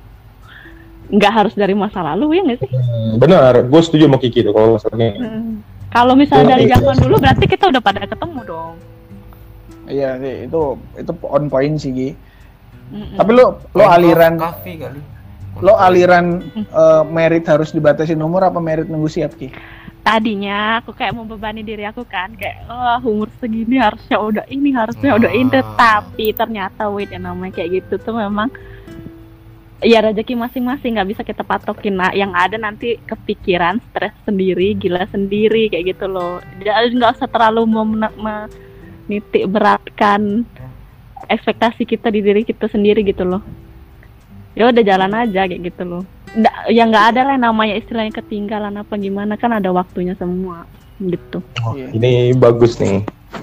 nggak 1.12 1.34
harus 1.34 1.54
dari 1.54 1.72
masa 1.72 2.00
lalu 2.02 2.34
ya 2.34 2.42
nggak 2.44 2.60
sih 2.60 2.70
Hmm, 2.72 3.16
benar, 3.18 3.54
gue 3.62 3.82
setuju 3.82 4.06
sama 4.06 4.18
Kiki 4.18 4.42
tuh 4.42 4.52
kalau 4.52 4.76
masalahnya. 4.76 5.10
Hmm. 5.14 5.60
kalau 5.90 6.14
misalnya 6.16 6.56
dari 6.56 6.66
zaman 6.66 6.96
dulu 6.98 7.16
berarti 7.18 7.46
kita 7.46 7.68
udah 7.68 7.80
pada 7.80 8.04
ketemu 8.04 8.40
dong 8.44 8.74
Iya, 9.84 10.16
sih, 10.18 10.48
itu 10.48 10.62
itu 10.96 11.12
on 11.22 11.44
point 11.46 11.76
sih 11.76 11.92
Ki. 11.92 12.10
Mm-mm. 12.90 13.18
Tapi 13.18 13.30
lu 13.30 13.44
lo 13.70 13.84
of 13.84 13.92
aliran 13.92 14.40
Coffee 14.40 14.78
kali. 14.78 15.02
lo 15.58 15.76
aliran 15.76 16.40
eh, 16.56 17.04
merit 17.06 17.44
harus 17.46 17.70
dibatasi 17.70 18.16
umur 18.16 18.42
apa 18.42 18.58
merit 18.58 18.88
nunggu 18.88 19.08
siap 19.08 19.36
Ki? 19.36 19.52
tadinya 20.02 20.80
aku 20.80 20.92
kayak 20.92 21.14
membebani 21.14 21.62
diri 21.62 21.84
aku 21.84 22.02
kan 22.04 22.34
kayak 22.34 22.66
oh 22.66 22.98
umur 23.06 23.30
segini 23.38 23.78
harusnya 23.78 24.18
udah 24.18 24.46
ini 24.48 24.72
harusnya 24.72 25.14
udah 25.14 25.30
ini 25.30 25.54
Ah. 25.54 25.78
tapi 25.78 26.32
ternyata 26.32 26.88
wait 26.88 27.12
yang 27.12 27.22
namanya 27.24 27.54
kayak 27.54 27.70
gitu 27.78 28.02
tuh 28.02 28.16
memang 28.16 28.50
ya 29.82 30.00
rezeki 30.00 30.34
masing-masing 30.36 30.94
nggak 30.94 31.10
bisa 31.10 31.22
kita 31.22 31.42
patokin 31.42 31.96
nah 31.96 32.12
yang 32.12 32.32
ada 32.32 32.56
nanti 32.56 33.02
kepikiran 33.02 33.82
stres 33.84 34.14
sendiri 34.22 34.74
gila 34.74 35.06
sendiri 35.08 35.68
kayak 35.68 35.92
gitu 35.92 36.06
loh 36.06 36.38
jadi 36.56 36.90
nggak 36.92 37.18
usah 37.18 37.26
terlalu 37.26 37.66
menitik 39.10 39.44
beratkan 39.46 40.46
ekspektasi 41.26 41.84
kita 41.84 42.08
di 42.08 42.22
diri 42.22 42.42
kita 42.42 42.66
sendiri 42.66 43.02
gitu 43.02 43.26
loh 43.26 43.42
ya 44.54 44.68
udah 44.68 44.84
jalan 44.84 45.12
aja 45.18 45.46
kayak 45.46 45.62
gitu 45.64 45.84
loh 45.84 46.04
Nggak- 46.32 46.64
ya 46.70 46.84
nggak 46.86 47.06
ada 47.12 47.22
lah 47.24 47.34
yang 47.36 47.44
namanya 47.44 47.76
istilahnya 47.76 48.14
ketinggalan 48.16 48.74
apa 48.78 48.94
gimana 48.96 49.36
kan 49.36 49.52
ada 49.52 49.68
waktunya 49.70 50.16
semua 50.16 50.64
gitu 50.98 51.42
Oh, 51.66 51.74
Iya. 51.74 51.90
ini 51.92 52.12
bagus 52.34 52.78
nih. 52.78 53.02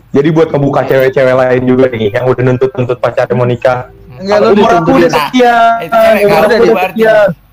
Jadi 0.09 0.29
buat 0.31 0.49
ngebuka 0.49 0.87
cewek-cewek 0.87 1.35
lain 1.35 1.63
juga 1.65 1.87
nih 1.89 2.13
yang 2.13 2.27
udah 2.27 2.43
nuntut-nuntut 2.45 2.99
pacarnya 2.99 3.35
mau 3.35 3.45
nikah. 3.45 3.91
Enggak 4.19 4.39
lo 4.39 4.47
Umur 4.49 4.51
aku 4.51 4.59
dituntut 4.59 4.93
udah 4.93 5.01
ya? 5.01 5.11
sekian. 5.15 5.73
Eh, 5.79 5.87
itu 5.87 5.97
cewek 5.99 6.23
umur 6.23 6.29
galau 6.29 6.49
aku 6.49 6.63
udah 6.63 6.75
berarti. 6.75 7.03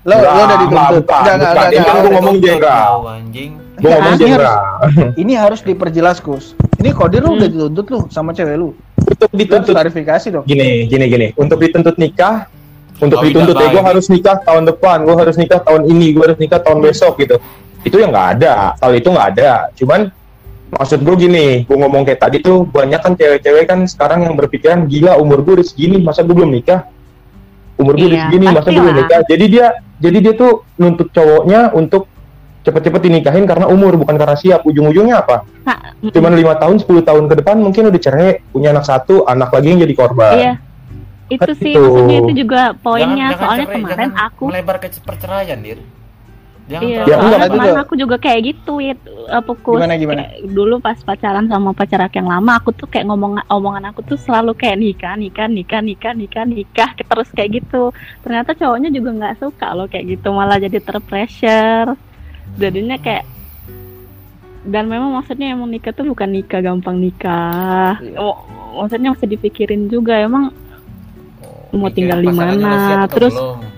Lo 0.06 0.14
lo 0.16 0.28
udah 0.36 0.58
dituntut. 0.58 1.04
Enggak 1.06 1.34
enggak 1.34 1.50
enggak. 1.50 1.66
Enggak. 1.66 1.94
aku 1.96 2.08
ngomong 2.12 2.36
jenderal. 2.38 2.84
Tahu, 2.86 3.00
anjing. 3.08 3.50
Gue 3.76 3.90
ngomong 3.92 4.08
Ini 4.08 4.20
jenderal. 4.20 4.58
Ini 5.16 5.32
harus 5.36 5.60
diperjelas 5.60 6.16
Gus. 6.20 6.46
Ini 6.76 6.90
kode 6.92 7.18
lu 7.20 7.28
udah 7.36 7.48
dituntut 7.48 7.86
lu 7.88 8.00
sama 8.08 8.30
cewek 8.32 8.56
lu. 8.56 8.72
Untuk 9.06 9.30
dituntut 9.32 9.72
klarifikasi 9.72 10.26
dong. 10.28 10.44
gini, 10.44 10.84
gini, 10.90 11.04
gini. 11.06 11.26
Untuk 11.38 11.62
dituntut 11.62 11.94
nikah, 11.96 12.50
untuk 12.98 13.20
Oh, 13.20 13.24
dituntut 13.24 13.54
tidak 13.54 13.68
ya 13.68 13.74
gue 13.76 13.82
harus 13.84 14.06
nikah 14.08 14.36
tahun 14.42 14.64
depan, 14.66 14.96
gue 15.04 15.16
harus 15.16 15.36
nikah 15.36 15.60
tahun 15.60 15.82
ini, 15.86 16.16
gue 16.16 16.24
harus 16.24 16.38
nikah 16.40 16.60
tahun 16.64 16.78
besok 16.80 17.20
gitu. 17.20 17.36
Itu 17.84 18.00
yang 18.00 18.10
nggak 18.10 18.28
ada. 18.40 18.74
Kalau 18.80 18.94
itu 18.96 19.08
nggak 19.12 19.28
ada. 19.36 19.50
Cuman 19.76 20.00
maksud 20.72 20.98
gue 21.02 21.14
gini, 21.16 21.46
gue 21.62 21.76
ngomong 21.76 22.02
kayak 22.02 22.20
tadi 22.20 22.42
tuh 22.42 22.66
banyak 22.66 22.98
kan 22.98 23.14
cewek-cewek 23.14 23.64
kan 23.70 23.86
sekarang 23.86 24.26
yang 24.26 24.34
berpikiran 24.34 24.90
gila 24.90 25.14
umur 25.16 25.42
gue 25.46 25.62
udah 25.62 25.66
segini, 25.66 26.02
masa 26.02 26.26
gue 26.26 26.34
belum 26.34 26.50
nikah? 26.50 26.86
Umur 27.78 27.94
gue 27.94 28.08
udah 28.10 28.18
Iya, 28.18 28.24
segini, 28.30 28.46
masa 28.50 28.68
gue 28.72 28.82
belum 28.82 28.96
nikah? 28.98 29.20
Jadi 29.30 29.44
dia, 29.46 29.66
jadi 30.02 30.18
dia 30.18 30.32
tuh 30.34 30.52
nuntut 30.80 31.08
cowoknya 31.14 31.70
untuk 31.76 32.10
cepet-cepet 32.66 32.98
dinikahin 32.98 33.46
karena 33.46 33.70
umur 33.70 33.94
bukan 33.94 34.18
karena 34.18 34.34
siap. 34.34 34.66
Ujung-ujungnya 34.66 35.22
apa? 35.22 35.46
nah, 35.62 35.94
mm-mm. 36.02 36.10
Cuman 36.10 36.34
lima 36.34 36.58
tahun, 36.58 36.82
10 36.82 37.06
tahun 37.06 37.24
ke 37.30 37.34
depan 37.42 37.56
mungkin 37.62 37.86
udah 37.86 38.00
cerai, 38.02 38.42
punya 38.50 38.74
anak 38.74 38.90
satu, 38.90 39.22
anak 39.22 39.54
lagi 39.54 39.70
yang 39.70 39.80
jadi 39.86 39.94
korban. 39.94 40.34
iya 40.34 40.54
itu 41.26 41.52
sih 41.58 41.74
Itu. 41.74 41.82
maksudnya 41.82 42.18
itu 42.22 42.32
juga 42.46 42.60
poinnya 42.78 43.06
Jangan- 43.06 43.18
jangan 43.18 43.38
soalnya 43.42 43.66
cerai, 43.66 43.74
kemarin 43.74 43.90
jangan 43.90 44.10
aku 44.30 44.44
melebar 44.46 44.76
ke 44.78 44.88
perceraian, 45.02 45.58
Dir. 45.58 45.78
Jangan 46.66 46.82
Iya, 46.82 46.98
Ya, 46.98 47.04
terlalu- 47.06 47.30
juga. 47.30 47.46
kemarin 47.48 47.78
aku 47.78 47.94
juga 47.94 48.16
kayak 48.18 48.40
gitu, 48.44 48.70
Wit. 48.76 48.98
Apa 49.28 49.52
kus, 49.54 49.78
Gimana, 49.78 49.94
gimana? 49.94 50.20
kayak 50.26 50.50
dulu 50.50 50.74
pas 50.76 50.98
pacaran 50.98 51.46
sama 51.46 51.70
pacar 51.70 52.00
aku 52.00 52.14
yang 52.16 52.26
lama, 52.28 52.52
aku 52.56 52.70
tuh 52.72 52.86
kayak 52.86 53.06
ngomong 53.06 53.38
omongan 53.46 53.84
aku 53.86 54.02
tuh 54.02 54.14
selalu 54.16 54.50
kayak 54.52 54.74
nikah, 54.76 55.14
nikah, 55.14 55.46
nikah, 55.46 55.78
nikah, 55.78 56.12
nikah, 56.12 56.42
nikah, 56.44 56.90
terus 56.92 57.30
kayak 57.30 57.50
gitu. 57.56 57.94
Ternyata 58.20 58.50
cowoknya 58.52 58.90
juga 58.90 59.10
nggak 59.12 59.38
suka 59.38 59.68
loh 59.72 59.86
kayak 59.86 60.18
gitu, 60.18 60.28
malah 60.30 60.58
jadi 60.58 60.78
terpressure. 60.80 61.94
Jadinya 62.56 62.98
kayak 62.98 63.22
dan 64.66 64.90
memang 64.90 65.14
maksudnya 65.14 65.54
emang 65.54 65.70
nikah 65.70 65.94
tuh 65.94 66.02
bukan 66.04 66.26
nikah 66.28 66.58
gampang 66.58 66.98
nikah. 66.98 67.94
Oh, 68.16 68.42
maksudnya 68.76 69.14
mesti 69.14 69.26
dipikirin 69.28 69.86
juga 69.86 70.18
emang 70.18 70.50
Oh, 71.68 71.78
mau 71.78 71.90
tinggal 71.90 72.18
di 72.18 72.26
mana, 72.28 73.06
terus- 73.06 73.30
belum. 73.30 73.75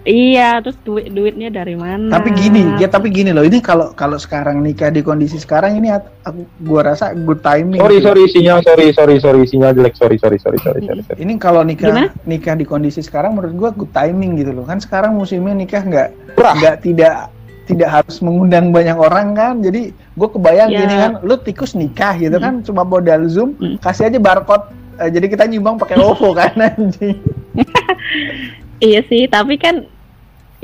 Iya, 0.00 0.64
terus 0.64 0.80
duit 0.80 1.12
duitnya 1.12 1.52
dari 1.52 1.76
mana? 1.76 2.08
Tapi 2.08 2.32
gini, 2.32 2.64
ya 2.80 2.88
tapi 2.88 3.12
gini 3.12 3.36
loh. 3.36 3.44
Ini 3.44 3.60
kalau 3.60 3.92
kalau 3.92 4.16
sekarang 4.16 4.64
nikah 4.64 4.88
di 4.88 5.04
kondisi 5.04 5.36
sekarang 5.36 5.76
ini 5.76 5.92
aku 5.92 6.40
gua 6.64 6.88
rasa 6.88 7.12
good 7.12 7.44
timing. 7.44 7.76
Sorry 7.76 8.00
gitu. 8.00 8.06
sorry 8.08 8.24
sinyal 8.26 8.58
sorry 8.64 8.86
sorry 8.90 9.16
sorry 9.20 9.42
sinyal 9.44 9.76
jelek 9.76 9.92
sorry 9.94 10.16
sorry 10.16 10.40
sorry 10.40 10.56
sorry 10.56 10.80
sorry. 10.80 11.00
sorry. 11.04 11.20
Ini 11.20 11.36
kalau 11.36 11.60
nikah 11.60 11.92
Gimana? 11.92 12.08
nikah 12.24 12.56
di 12.56 12.64
kondisi 12.64 13.04
sekarang 13.04 13.36
menurut 13.36 13.52
gua 13.52 13.70
good 13.70 13.92
timing 13.92 14.40
gitu 14.40 14.56
loh. 14.56 14.64
Kan 14.64 14.80
sekarang 14.80 15.12
musimnya 15.14 15.52
nikah 15.52 15.84
nggak 15.84 16.08
nggak 16.34 16.76
tidak 16.80 17.28
tidak 17.68 17.88
harus 17.92 18.16
mengundang 18.24 18.72
banyak 18.72 18.96
orang 18.96 19.36
kan. 19.36 19.60
Jadi 19.60 19.92
gua 20.16 20.32
kebayang 20.32 20.72
Ya. 20.72 20.80
gini 20.80 20.94
kan, 20.96 21.12
lu 21.20 21.36
tikus 21.36 21.76
nikah 21.76 22.16
gitu 22.16 22.40
kan 22.40 22.64
cuma 22.64 22.82
modal 22.82 23.28
Zoom, 23.28 23.52
Hmm. 23.60 23.76
kasih 23.76 24.08
aja 24.08 24.16
barcode 24.16 24.64
eh, 24.96 25.12
jadi 25.12 25.26
kita 25.28 25.44
nyumbang 25.44 25.76
pakai 25.76 26.00
OVO 26.00 26.32
kan 26.32 26.56
anjing. 26.72 27.20
Iya 28.80 29.00
sih, 29.06 29.28
tapi 29.28 29.60
kan 29.60 29.84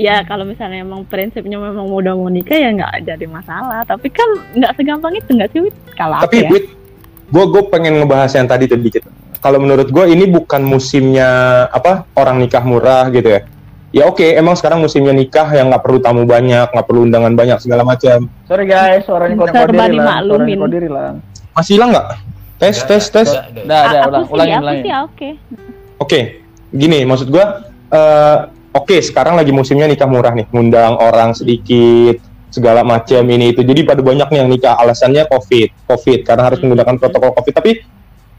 ya 0.00 0.25
kalau 0.25 0.49
misalnya 0.49 0.85
emang 0.85 1.04
prinsipnya 1.04 1.61
memang 1.61 1.88
udah 1.88 2.16
mau 2.16 2.32
nikah 2.32 2.56
ya 2.56 2.73
nggak 2.73 3.04
jadi 3.04 3.26
masalah. 3.28 3.85
Tapi 3.85 4.08
kan 4.08 4.28
nggak 4.56 4.73
segampang 4.76 5.12
itu 5.20 5.30
nggak 5.37 5.50
sih, 5.52 5.61
Wit? 5.68 5.76
Kalau 5.92 6.25
Tapi 6.25 6.44
ya. 6.44 6.49
wait, 6.49 6.66
gue 7.28 7.44
gue 7.44 7.62
pengen 7.68 8.00
ngebahas 8.00 8.32
yang 8.40 8.49
tadi 8.49 8.64
tuh 8.64 8.80
dikit. 8.80 9.04
Kalau 9.44 9.61
menurut 9.61 9.92
gue 9.92 10.04
ini 10.08 10.25
bukan 10.25 10.64
musimnya 10.64 11.28
apa 11.68 12.08
orang 12.16 12.40
nikah 12.40 12.64
murah 12.64 13.12
gitu 13.12 13.28
ya. 13.37 13.40
Ya 13.94 14.04
oke, 14.08 14.25
emang 14.25 14.56
sekarang 14.58 14.82
musimnya 14.82 15.14
nikah 15.14 15.46
yang 15.52 15.73
nggak 15.73 15.85
perlu 15.85 16.00
tamu 16.00 16.25
banyak, 16.25 16.68
nggak 16.73 16.87
perlu 16.88 17.06
undangan 17.06 17.32
banyak 17.32 17.61
segala 17.61 17.85
macam. 17.85 18.28
Sorry 18.49 18.66
guys, 18.68 19.04
suaranya 19.04 19.37
kode 19.40 19.52
kode 19.52 19.73
dimaklumin. 19.73 20.28
Suaranya 20.28 20.56
kode 20.64 20.78
hilang. 20.85 21.14
Masih 21.56 21.73
hilang 21.80 21.90
nggak? 21.96 22.08
Tes 22.56 22.76
tes 22.88 23.04
tes. 23.12 23.28
Udah, 23.28 23.44
udah. 23.52 23.80
Ulang, 23.85 24.00
aku 24.00 24.16
sih, 24.16 24.32
ulangin, 24.32 24.52
aku 24.56 24.64
ulangin. 24.64 24.82
sih 24.82 24.92
oke. 24.92 25.28
Oke, 26.00 26.20
gini 26.73 26.99
maksud 27.04 27.28
gue. 27.28 27.44
Eh 27.97 28.37
oke, 28.73 28.97
sekarang 29.00 29.35
lagi 29.35 29.50
musimnya 29.50 29.88
nikah 29.88 30.05
murah 30.05 30.33
nih, 30.33 30.47
ngundang 30.49 30.97
orang 30.97 31.33
sedikit 31.33 32.21
segala 32.49 32.81
macam 32.83 33.25
ini 33.26 33.53
itu. 33.53 33.61
Jadi 33.61 33.83
pada 33.83 34.00
banyak 34.00 34.29
nih 34.29 34.38
yang 34.38 34.49
nikah 34.49 34.75
alasannya 34.76 35.25
covid, 35.26 35.73
covid 35.85 36.21
karena 36.23 36.43
harus 36.45 36.61
Hmm. 36.61 36.69
menggunakan 36.69 36.95
protokol 36.97 37.33
covid. 37.35 37.53
Tapi 37.53 37.71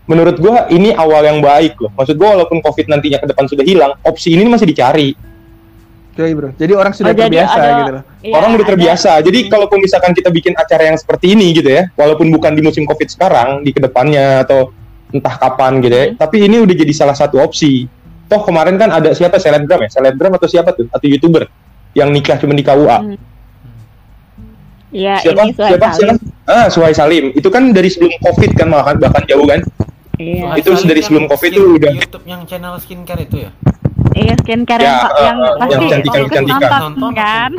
menurut 0.05 0.37
gua 0.37 0.69
ini 0.69 0.93
awal 0.93 1.25
yang 1.25 1.39
baik 1.41 1.77
loh. 1.77 1.91
Maksud 1.93 2.15
gua 2.15 2.37
walaupun 2.37 2.61
covid 2.61 2.85
nantinya 2.87 3.17
ke 3.17 3.27
depan 3.27 3.45
sudah 3.45 3.65
hilang, 3.65 3.91
opsi 4.01 4.33
ini 4.33 4.45
masih 4.45 4.65
dicari. 4.65 5.13
Yoi, 6.17 6.33
bro. 6.33 6.49
Jadi 6.57 6.73
orang 6.73 6.93
sudah 6.97 7.13
Oh, 7.13 7.17
jadi 7.17 7.29
terbiasa 7.29 7.57
ada- 7.61 7.77
gitu 7.77 7.91
loh. 7.93 8.03
Iya, 8.25 8.33
Orang 8.33 8.49
udah 8.49 8.57
ada- 8.57 8.69
terbiasa. 8.73 9.11
Jadi 9.21 9.39
kalaupun 9.45 9.77
misalkan 9.77 10.11
kita 10.17 10.29
bikin 10.33 10.57
acara 10.57 10.89
yang 10.89 10.97
seperti 10.97 11.37
ini 11.37 11.53
gitu 11.53 11.69
ya, 11.69 11.93
walaupun 11.93 12.33
bukan 12.33 12.57
di 12.57 12.65
musim 12.65 12.89
covid 12.89 13.05
sekarang, 13.05 13.61
di 13.61 13.69
ke 13.69 13.77
depannya 13.77 14.41
atau 14.41 14.73
entah 15.13 15.37
kapan 15.37 15.77
gitu 15.77 15.93
ya, 15.93 16.05
Hmm. 16.09 16.17
tapi 16.17 16.41
ini 16.41 16.57
udah 16.57 16.73
jadi 16.73 16.89
salah 16.89 17.13
satu 17.13 17.37
opsi. 17.37 17.85
Toh 18.27 18.41
kemarin 18.43 18.75
kan 18.75 18.91
ada 18.91 19.11
siapa 19.11 19.39
selebgram 19.39 19.79
ya, 19.81 19.89
selebgram 19.89 20.35
atau 20.35 20.47
siapa 20.47 20.71
tuh, 20.71 20.87
atau 20.87 21.07
youtuber 21.07 21.47
yang 21.91 22.11
nikah 22.11 22.35
cuma 22.35 22.51
di 22.51 22.61
KUA. 22.61 22.97
Hmm. 22.99 23.15
Iya, 24.87 25.19
siapa? 25.19 25.41
ini 25.43 25.51
siapa? 25.51 25.87
Salim. 25.91 26.15
Siapa? 26.15 26.47
Ah, 26.47 26.67
Suhai 26.67 26.95
Salim. 26.95 27.35
Itu 27.35 27.47
kan 27.47 27.71
dari 27.71 27.91
sebelum 27.91 28.15
covid 28.19 28.51
kan 28.55 28.67
bahkan 28.71 28.95
bahkan 28.97 29.23
jauh 29.27 29.43
kan. 29.43 29.59
Iya. 30.15 30.55
Itu 30.55 30.71
Salim 30.73 30.87
dari 30.87 30.99
yang 30.99 31.07
sebelum 31.07 31.25
COVID 31.27 31.49
tuh 31.51 31.65
udah- 31.75 31.93
YouTube 31.93 32.25
yang 32.25 32.41
channel 32.43 32.75
skincare 32.79 33.21
itu 33.21 33.37
ya. 33.43 33.51
Iya, 34.17 34.33
skincare 34.39 34.81
Ya, 34.81 34.87
yang, 34.89 35.03
eh, 35.05 35.23
yang 35.23 35.37
pasti 35.59 35.73
yang 35.75 35.91
cantikan- 35.91 36.21
fokus 36.23 36.35
cantikan. 36.35 36.59
nonton 36.71 36.91
Nonton 36.97 37.11
kan. 37.13 37.51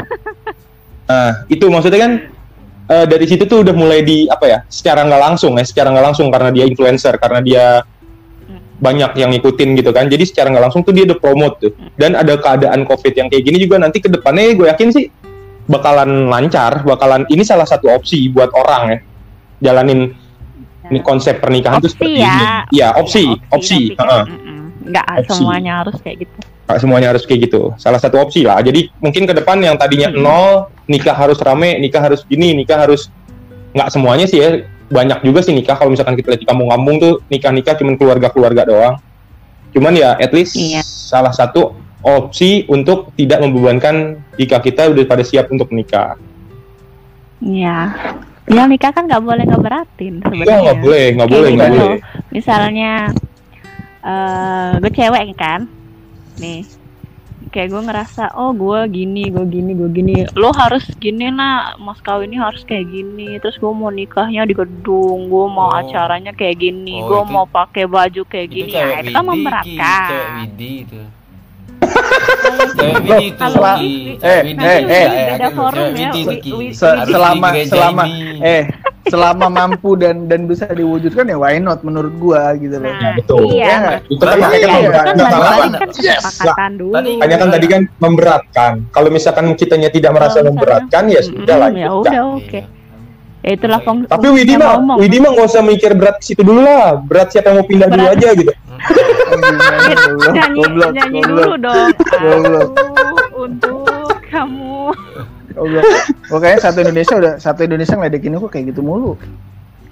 Nah, 1.06 1.30
itu 1.54 1.64
maksudnya 1.68 2.00
kan 2.00 2.12
eh, 2.88 3.04
dari 3.06 3.26
situ 3.28 3.44
tuh 3.44 3.60
udah 3.62 3.74
mulai 3.76 4.00
di 4.00 4.24
apa 4.26 4.44
ya? 4.48 4.58
Secara 4.66 5.04
nggak 5.04 5.22
langsung 5.22 5.52
ya, 5.54 5.64
secara 5.64 5.92
nggak 5.92 6.06
langsung 6.08 6.26
karena 6.32 6.50
dia 6.50 6.64
influencer, 6.64 7.14
karena 7.16 7.40
dia. 7.40 7.64
Banyak 8.78 9.10
yang 9.18 9.30
ngikutin 9.34 9.74
gitu 9.74 9.90
kan. 9.90 10.06
Jadi 10.06 10.24
secara 10.24 10.48
nggak 10.48 10.64
langsung 10.70 10.82
tuh 10.82 10.94
dia 10.94 11.02
udah 11.04 11.18
promote 11.18 11.54
tuh. 11.60 11.72
Dan 11.94 12.14
ada 12.14 12.38
keadaan 12.38 12.86
COVID 12.86 13.12
yang 13.12 13.26
kayak 13.26 13.42
gini 13.42 13.58
juga 13.58 13.76
nanti 13.76 13.98
ke 13.98 14.06
depannya 14.06 14.54
gue 14.54 14.66
yakin 14.70 14.88
sih 14.90 15.10
bakalan 15.66 16.30
lancar, 16.30 16.80
bakalan 16.82 17.26
ini 17.28 17.42
salah 17.42 17.66
satu 17.66 17.90
opsi 17.90 18.30
buat 18.30 18.48
orang 18.54 18.82
ya. 18.88 18.98
Jalanin 19.60 20.14
ini 20.88 21.00
konsep 21.02 21.42
pernikahan 21.42 21.82
tuh 21.82 21.90
Opsi 21.90 21.98
seperti 21.98 22.22
ya. 22.22 22.32
ini. 22.32 22.44
Iya, 22.72 22.88
opsi, 22.96 23.22
Iya, 23.26 23.52
opsi. 23.52 23.78
tapi 23.92 23.96
kan, 23.98 24.06
heeh. 24.08 24.24
mm-mm. 24.30 24.58
nggak 24.88 25.06
Opsi. 25.20 25.28
semuanya 25.36 25.72
harus 25.84 25.96
kayak 26.00 26.16
gitu. 26.24 26.38
Nggak 26.64 26.78
semuanya 26.80 27.06
harus 27.12 27.22
kayak 27.26 27.40
gitu. 27.44 27.62
Salah 27.76 28.00
satu 28.00 28.16
opsi 28.16 28.40
lah. 28.46 28.62
Jadi 28.62 28.88
mungkin 28.96 29.26
ke 29.26 29.34
depan 29.36 29.58
yang 29.60 29.76
tadinya 29.76 30.08
Hmm. 30.08 30.22
nol, 30.22 30.52
nikah 30.86 31.12
harus 31.12 31.36
rame, 31.42 31.76
nikah 31.76 32.00
harus 32.00 32.24
gini, 32.24 32.56
nikah 32.56 32.80
harus 32.80 33.12
nggak 33.76 33.88
semuanya 33.92 34.24
sih 34.24 34.38
ya. 34.40 34.64
Banyak 34.88 35.20
juga 35.20 35.44
sih 35.44 35.52
nikah 35.52 35.76
kalau 35.76 35.92
misalkan 35.92 36.16
kita 36.16 36.32
lihat 36.32 36.42
di 36.42 36.48
kampung-kampung 36.48 36.96
tuh 36.96 37.12
nikah-nikah 37.28 37.76
cuman 37.76 37.94
keluarga-keluarga 37.94 38.62
doang. 38.64 38.94
Cuman 39.70 39.92
ya 39.92 40.16
at 40.16 40.32
least 40.32 40.56
Iya. 40.56 40.80
salah 40.80 41.30
satu 41.30 41.76
opsi 42.00 42.64
untuk 42.72 43.12
tidak 43.12 43.44
membebankan 43.44 44.16
jika 44.40 44.64
kita 44.64 44.88
udah 44.88 45.04
pada 45.04 45.20
siap 45.20 45.52
untuk 45.52 45.68
menikah. 45.68 46.16
Iya. 47.38 47.92
Ya 48.48 48.64
nikah 48.64 48.96
kan 48.96 49.04
nggak 49.04 49.20
boleh 49.20 49.44
ngeberatin 49.44 50.24
Enggak, 50.24 50.32
sebenarnya. 50.32 50.60
nggak 50.64 50.78
boleh, 50.80 51.04
nggak 51.12 51.28
boleh, 51.28 51.48
nggak 51.52 51.68
gitu 51.68 51.80
boleh. 51.84 51.98
Misalnya 52.32 52.92
eh 53.98 54.70
gue 54.80 54.92
cewek 54.94 55.22
kan, 55.36 55.60
nih 56.40 56.64
kayak 57.58 57.68
gue 57.68 57.82
ngerasa 57.82 58.38
oh 58.38 58.54
gue 58.54 58.86
gini 58.88 59.26
gue 59.26 59.42
gini 59.44 59.74
gue 59.74 59.90
gini 59.90 60.12
lo 60.32 60.54
harus 60.54 60.86
gini 60.96 61.26
lah 61.28 61.74
mas 61.76 61.98
kawinnya 61.98 62.38
harus 62.40 62.62
kayak 62.62 62.86
gini 62.86 63.34
terus 63.38 63.58
gue 63.58 63.66
mau 63.68 63.90
nikahnya 63.90 64.46
di 64.46 64.54
gedung 64.54 65.26
gue 65.26 65.44
mau 65.48 65.66
Oh. 65.66 65.74
acaranya 65.74 66.30
kayak 66.30 66.54
gini 66.56 67.02
Oh, 67.02 67.10
gue 67.10 67.22
mau 67.26 67.44
pakai 67.44 67.84
baju 67.84 68.22
kayak 68.22 68.46
Itu 68.46 68.54
gini 68.54 68.70
ya 68.72 69.02
itu 69.02 69.10
kan 69.10 69.20
Ki. 69.20 69.28
memberatkan 69.28 70.06
Cewek 70.06 70.28
Widi 70.38 70.72
itu. 70.86 71.00
Kalau 73.38 73.74
eh, 74.22 74.54
eh, 74.54 74.80
eh. 74.86 75.08
Ya, 75.38 76.08
selama 77.04 77.48
selama 77.66 78.04
eh 78.42 78.62
selama 79.08 79.46
mampu 79.48 79.96
dan 79.96 80.28
dan 80.28 80.44
bisa 80.44 80.68
diwujudkan 80.68 81.24
ya 81.26 81.36
why 81.40 81.56
not 81.56 81.80
menurut 81.80 82.12
gua 82.20 82.52
gitu 82.60 82.76
loh. 82.76 82.92
nah 82.92 83.12
betul. 83.16 83.40
iya 83.50 83.66
Ya? 83.68 83.78
Itu 84.04 84.20
kan 84.20 84.36
makanya 84.36 84.66
kan 84.68 84.76
itu 84.76 84.90
kan 84.92 85.30
salah. 85.32 85.50
balik-balik 85.56 85.72
kan 85.72 85.90
Yes. 85.98 86.24
Tadi- 86.44 87.18
kan 87.40 87.48
tadi 87.50 87.66
kan 87.66 87.80
memberatkan. 87.98 88.72
Kalau 88.92 89.08
misalkan 89.08 89.46
kitanya 89.56 89.88
tidak 89.88 90.12
merasa 90.12 90.44
memberatkan 90.44 91.08
ya 91.08 91.20
sudah 91.24 91.56
lah. 91.56 91.68
Ya 91.72 91.88
udah 91.92 92.22
oke 92.36 92.60
ya 93.38 93.50
itulah 93.54 93.80
feng 93.80 94.04
Tapi 94.04 94.26
Widi 94.28 94.58
fungsinya 94.58 94.60
mah, 94.60 94.72
ngomong. 94.76 94.96
Widi 95.00 95.16
mah 95.22 95.30
nggak 95.32 95.46
usah 95.48 95.62
mikir 95.64 95.90
berat 95.96 96.16
ke 96.20 96.24
situ 96.26 96.42
dulu 96.44 96.60
lah. 96.60 96.98
Berat 97.00 97.32
siapa 97.32 97.48
yang 97.54 97.62
mau 97.62 97.66
pindah 97.66 97.88
dulu 97.88 98.04
aja 98.12 98.28
gitu. 98.36 98.52
Nyanyi 99.38 100.62
nyanyi 100.92 101.20
dulu 101.22 101.54
dong 101.56 101.88
Goblok. 102.12 102.68
Untuk 103.32 103.86
kamu 104.28 104.92
goblok. 105.50 105.84
Kayaknya 106.30 106.60
satu 106.60 106.78
Indonesia 106.80 107.14
udah 107.16 107.32
satu 107.36 107.60
Indonesia 107.62 107.94
ngeledekin 107.94 108.36
aku 108.36 108.46
kayak 108.46 108.70
gitu 108.70 108.80
mulu. 108.80 109.14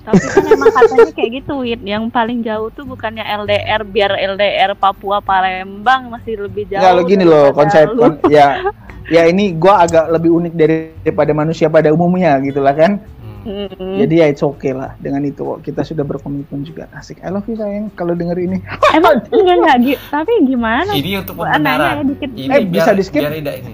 tapi 0.07 0.23
kan 0.23 0.47
emang 0.47 0.71
katanya 0.71 1.11
kayak 1.11 1.31
gitu 1.35 1.67
Wid 1.67 1.83
yang 1.83 2.07
paling 2.07 2.39
jauh 2.39 2.71
tuh 2.71 2.87
bukannya 2.87 3.27
LDR 3.27 3.83
biar 3.83 4.15
LDR 4.15 4.79
Papua 4.79 5.19
Palembang 5.19 6.15
masih 6.15 6.47
lebih 6.47 6.71
jauh 6.71 6.79
Enggak 6.79 6.95
lo 6.95 7.03
gini 7.03 7.25
loh 7.27 7.51
konsep 7.51 7.91
kon- 7.91 8.23
ya 8.31 8.71
ya 9.11 9.27
ini 9.27 9.51
gua 9.51 9.83
agak 9.83 10.07
lebih 10.07 10.31
unik 10.31 10.53
dari- 10.55 10.95
daripada 11.03 11.35
manusia 11.35 11.67
pada 11.67 11.91
umumnya 11.91 12.39
gitu 12.39 12.63
lah 12.63 12.71
kan. 12.71 13.03
Hmm. 13.47 13.71
Mm. 13.71 13.97
Jadi 13.97 14.15
ya 14.17 14.27
it's 14.27 14.43
okay 14.43 14.73
lah 14.73 14.99
dengan 14.99 15.23
itu 15.23 15.39
kok. 15.39 15.63
Kita 15.63 15.81
sudah 15.81 16.03
berkomitmen 16.03 16.61
juga. 16.63 16.91
Asik. 16.91 17.23
I 17.23 17.31
love 17.31 17.47
you 17.47 17.55
sayang 17.55 17.95
kalau 17.95 18.13
denger 18.13 18.35
ini. 18.37 18.59
emang 18.93 19.23
enggak 19.25 19.57
enggak 19.57 19.77
gi- 19.81 20.03
tapi 20.09 20.33
gimana 20.43 20.91
Ini 20.91 21.11
untuk 21.17 21.35
nanya 21.37 21.47
ya 21.47 21.55
pembenaran. 21.55 22.05
dikit. 22.09 22.31
Ini 22.33 22.51
Eh, 22.51 22.61
bisa 22.65 22.83
biar- 22.85 22.97
di-skip? 22.97 23.21
Biar 23.21 23.33
tidak 23.33 23.55
ini. 23.57 23.73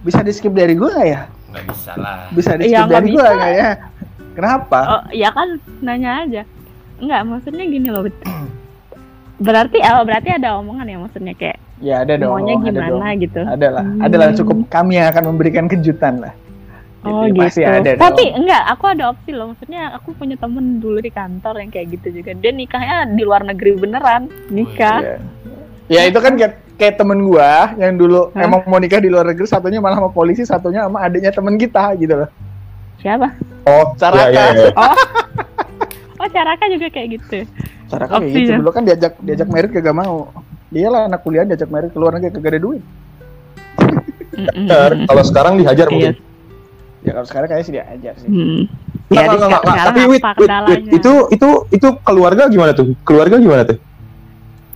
Bisa 0.00 0.20
di 0.20 0.32
skip 0.32 0.52
dari 0.52 0.74
gua 0.74 0.90
nggak 0.90 1.08
ya? 1.08 1.20
Nggak 1.48 1.64
bisa 1.68 1.92
lah. 1.94 2.18
Bisa 2.30 2.50
di 2.54 2.64
Ya, 2.64 2.82
skip 2.82 2.84
nggak 2.84 3.00
dari 3.00 3.08
gua 3.08 3.26
nggak 3.32 3.52
ya? 3.54 3.70
Kenapa? 4.32 4.78
oh 4.88 5.02
ya 5.10 5.28
kan 5.30 5.48
nanya 5.80 6.22
aja 6.22 6.42
enggak 6.96 7.20
maksudnya 7.24 7.64
gini 7.64 7.88
loh 7.88 8.06
berarti 9.38 9.78
oh 9.84 10.02
berarti 10.02 10.28
ada 10.32 10.58
omongan 10.58 10.86
ya 10.86 10.98
maksudnya 10.98 11.34
kayak 11.34 11.58
Ya 11.78 12.02
ada 12.02 12.14
dong. 12.14 12.34
maunya 12.34 12.54
ada 12.54 12.62
gimana 12.74 12.90
dong. 13.08 13.18
gitu 13.20 13.40
Ada 13.40 13.68
lah, 13.70 13.84
Hmm. 13.86 14.02
ada 14.02 14.16
lah 14.16 14.28
cukup 14.34 14.66
kami 14.66 14.94
yang 14.94 15.08
akan 15.08 15.24
memberikan 15.28 15.66
kejutan 15.66 16.18
lah. 16.18 16.34
Oh 17.06 17.22
Jadi 17.22 17.30
gitu. 17.30 17.42
Pasti 17.46 17.62
ada 17.62 17.90
dong. 17.94 18.02
Tapi 18.02 18.24
enggak, 18.34 18.62
aku 18.74 18.84
ada 18.90 19.04
opsi 19.14 19.30
loh. 19.30 19.46
Maksudnya 19.54 19.82
aku 19.94 20.08
punya 20.18 20.34
temen 20.34 20.82
dulu 20.82 20.98
di 20.98 21.12
kantor 21.14 21.54
yang 21.62 21.70
kayak 21.70 21.86
gitu 21.94 22.08
juga. 22.18 22.34
Dia 22.34 22.50
nikahnya 22.50 23.06
di 23.14 23.22
luar 23.22 23.46
negeri 23.46 23.78
beneran, 23.78 24.26
nikah. 24.50 24.98
Iya. 24.98 25.16
Ya 25.88 26.00
itu 26.04 26.18
kan 26.18 26.34
kayak, 26.34 26.58
kayak 26.74 26.98
temen 26.98 27.22
gua 27.24 27.72
yang 27.78 27.96
dulu 27.96 28.28
Hah? 28.34 28.44
emang 28.44 28.60
mau 28.66 28.76
nikah 28.76 28.98
di 28.98 29.08
luar 29.08 29.24
negeri, 29.24 29.46
satunya 29.46 29.78
malah 29.78 30.02
sama 30.02 30.10
polisi, 30.10 30.42
satunya 30.42 30.84
sama 30.84 31.00
adiknya 31.00 31.30
temen 31.30 31.54
kita 31.54 31.94
gitu 31.96 32.12
loh. 32.12 32.30
Siapa? 32.98 33.30
Oh, 33.64 33.94
Caraka. 33.94 34.28
iya, 34.28 34.44
iya, 34.52 34.68
iya. 34.68 34.72
Oh, 36.18 36.28
Caraka 36.34 36.64
juga 36.66 36.90
kayak 36.90 37.08
gitu. 37.14 37.38
Cara 37.88 38.04
kan 38.04 38.20
kayak 38.20 38.34
gitu 38.36 38.50
ya? 38.52 38.58
dulu 38.58 38.70
kan 38.74 38.82
diajak 38.84 39.12
diajak 39.22 39.48
merit 39.48 39.70
kagak 39.70 39.96
mau. 39.96 40.28
Dia 40.68 40.90
lah 40.92 41.06
anak 41.08 41.22
kuliah 41.24 41.46
diajak 41.46 41.70
merit 41.70 41.94
ke 41.94 41.96
luar 41.96 42.18
negeri 42.18 42.36
kagak 42.36 42.58
ada 42.58 42.60
duit. 42.60 42.82
Mm-mm. 44.34 44.66
Bener. 44.66 44.90
Kalau 45.08 45.22
sekarang 45.24 45.54
dihajar 45.56 45.86
Iya. 45.88 45.94
mungkin. 45.94 46.14
Ya 47.06 47.10
kalau 47.14 47.26
sekarang 47.26 47.46
kayaknya 47.46 47.66
sih 47.66 47.74
diajar 47.74 48.14
sih. 48.18 48.28
Hmm. 48.28 48.62
Nggak, 49.08 49.22
Ya, 49.24 49.28
nggak, 49.30 49.48
nggak. 49.48 49.62
sekarang 49.62 49.86
Tapi 49.88 50.00
wait, 50.04 50.22
wait, 50.22 50.50
wait. 50.68 50.82
Itu 50.92 51.12
itu 51.32 51.48
itu 51.72 51.88
keluarga 52.04 52.42
gimana 52.50 52.72
tuh? 52.76 52.92
Keluarga 53.06 53.36
gimana 53.38 53.62
tuh? 53.64 53.78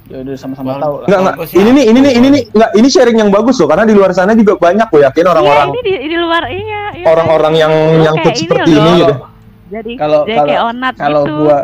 Ya 0.09 0.21
udah 0.21 0.35
sama-sama 0.37 0.77
tahu 0.77 0.95
lah. 1.03 1.07
Enggak, 1.09 1.21
enggak. 1.25 1.37
Ini 1.57 1.71
nih, 1.73 1.85
ini 1.89 1.99
nih, 2.05 2.13
ini 2.21 2.29
nih, 2.29 2.43
enggak, 2.53 2.71
ini 2.77 2.89
sharing 2.93 3.17
yang 3.17 3.31
bagus 3.33 3.57
loh, 3.57 3.69
karena 3.71 3.89
di 3.89 3.95
luar 3.97 4.13
sana 4.13 4.37
juga 4.37 4.61
banyak 4.61 4.87
gue 4.93 5.01
yakin 5.09 5.25
Iya, 5.25 5.31
orang-orang 5.33 5.67
ini 5.73 5.81
di, 5.81 5.95
di 6.05 6.17
luar 6.21 6.43
iya. 6.53 6.83
iya. 6.93 7.05
orang-orang 7.09 7.55
yang 7.57 7.73
Lu 7.73 8.03
nyangkut 8.05 8.29
kayak 8.29 8.37
seperti 8.37 8.71
loh. 8.73 8.81
ini 8.83 8.91
gitu. 9.01 9.15
Jadi 9.73 9.93
Kalau 9.97 10.21
kalau 10.29 10.53
kalau 10.93 11.23
gitu. 11.25 11.33
gua 11.41 11.59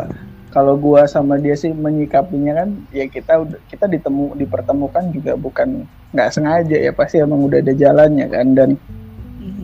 kalau 0.49 0.73
gua 0.81 1.01
sama 1.05 1.37
dia 1.37 1.53
sih 1.53 1.69
menyikapinya 1.69 2.65
kan 2.65 2.69
ya 2.89 3.05
kita 3.05 3.37
udah 3.37 3.59
kita 3.69 3.85
ditemu 3.85 4.33
dipertemukan 4.33 5.03
juga 5.13 5.37
bukan 5.37 5.85
nggak 6.09 6.29
sengaja 6.33 6.73
ya 6.73 6.89
pasti 6.89 7.21
emang 7.21 7.45
udah 7.45 7.61
ada 7.61 7.73
jalannya 7.73 8.25
kan 8.29 8.47
dan. 8.57 8.69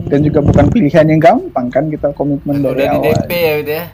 Dan 0.06 0.18
juga 0.20 0.38
bukan 0.40 0.64
pilihan 0.68 1.06
yang 1.06 1.18
gampang 1.18 1.66
kan 1.68 1.84
kita 1.86 2.10
komitmen 2.12 2.58
Udah 2.58 2.72
dari 2.72 2.82
di 2.82 2.86
awal. 2.88 3.12
DP 3.16 3.30
ya 3.32 3.52
gitu 3.56 3.72
ya. 3.72 3.84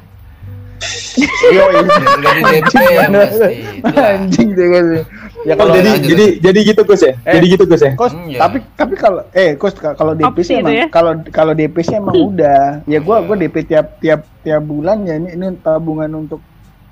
Yo, 1.45 1.63
Udah 1.71 2.33
di 2.33 2.43
DP 2.43 2.75
ya 2.91 3.07
pasti. 3.07 3.55
Anjing 3.85 4.49
deh 4.53 4.67
gua 4.67 4.83
sih. 4.85 5.03
Ya 5.43 5.53
Oh, 5.53 5.57
kalau 5.59 5.75
jadi 5.75 5.91
lanjut. 5.91 6.07
jadi 6.09 6.27
jadi 6.39 6.59
gitu 6.65 6.81
Gus 6.85 7.03
ya. 7.03 7.13
Eh. 7.21 7.35
Jadi 7.35 7.47
gitu 7.49 7.65
Gus 7.67 7.83
ya. 7.83 7.93
Kos, 7.93 8.13
Iya. 8.15 8.39
tapi 8.39 8.57
tapi 8.73 8.95
kalau 8.95 9.23
eh 9.33 9.51
kos 9.55 9.75
kalau 9.75 10.15
DP 10.15 10.31
Opsi 10.33 10.43
sih 10.45 10.55
emang 10.57 10.71
ya. 10.73 10.87
kalau 10.89 11.13
kalau 11.29 11.53
DP 11.53 11.77
sih 11.83 11.97
emang 11.97 12.15
udah. 12.15 12.87
Ya 12.87 12.99
gua 12.99 13.19
Iya. 13.19 13.27
gua 13.27 13.37
DP 13.37 13.57
tiap 13.65 13.87
tiap 13.99 14.21
tiap 14.41 14.63
bulan 14.63 15.03
ya 15.03 15.15
ini, 15.17 15.35
ini 15.35 15.47
tabungan 15.59 16.11
untuk 16.17 16.39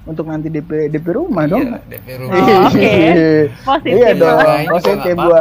untuk 0.03 0.27
nanti 0.27 0.49
DP 0.49 0.89
DP 0.89 1.07
rumah 1.13 1.47
dong. 1.47 1.63
Iya, 1.63 1.79
DP 1.89 2.07
rumah. 2.19 2.35
Oh, 2.35 2.59
oke. 2.67 2.83
Iya. 2.91 3.31
Positif 3.57 3.93
Iya 3.93 4.09
dong. 4.17 4.37
Wah, 4.37 4.57
ini 4.57 4.67
positif 4.69 4.95
nggak 4.99 5.15
gua. 5.17 5.41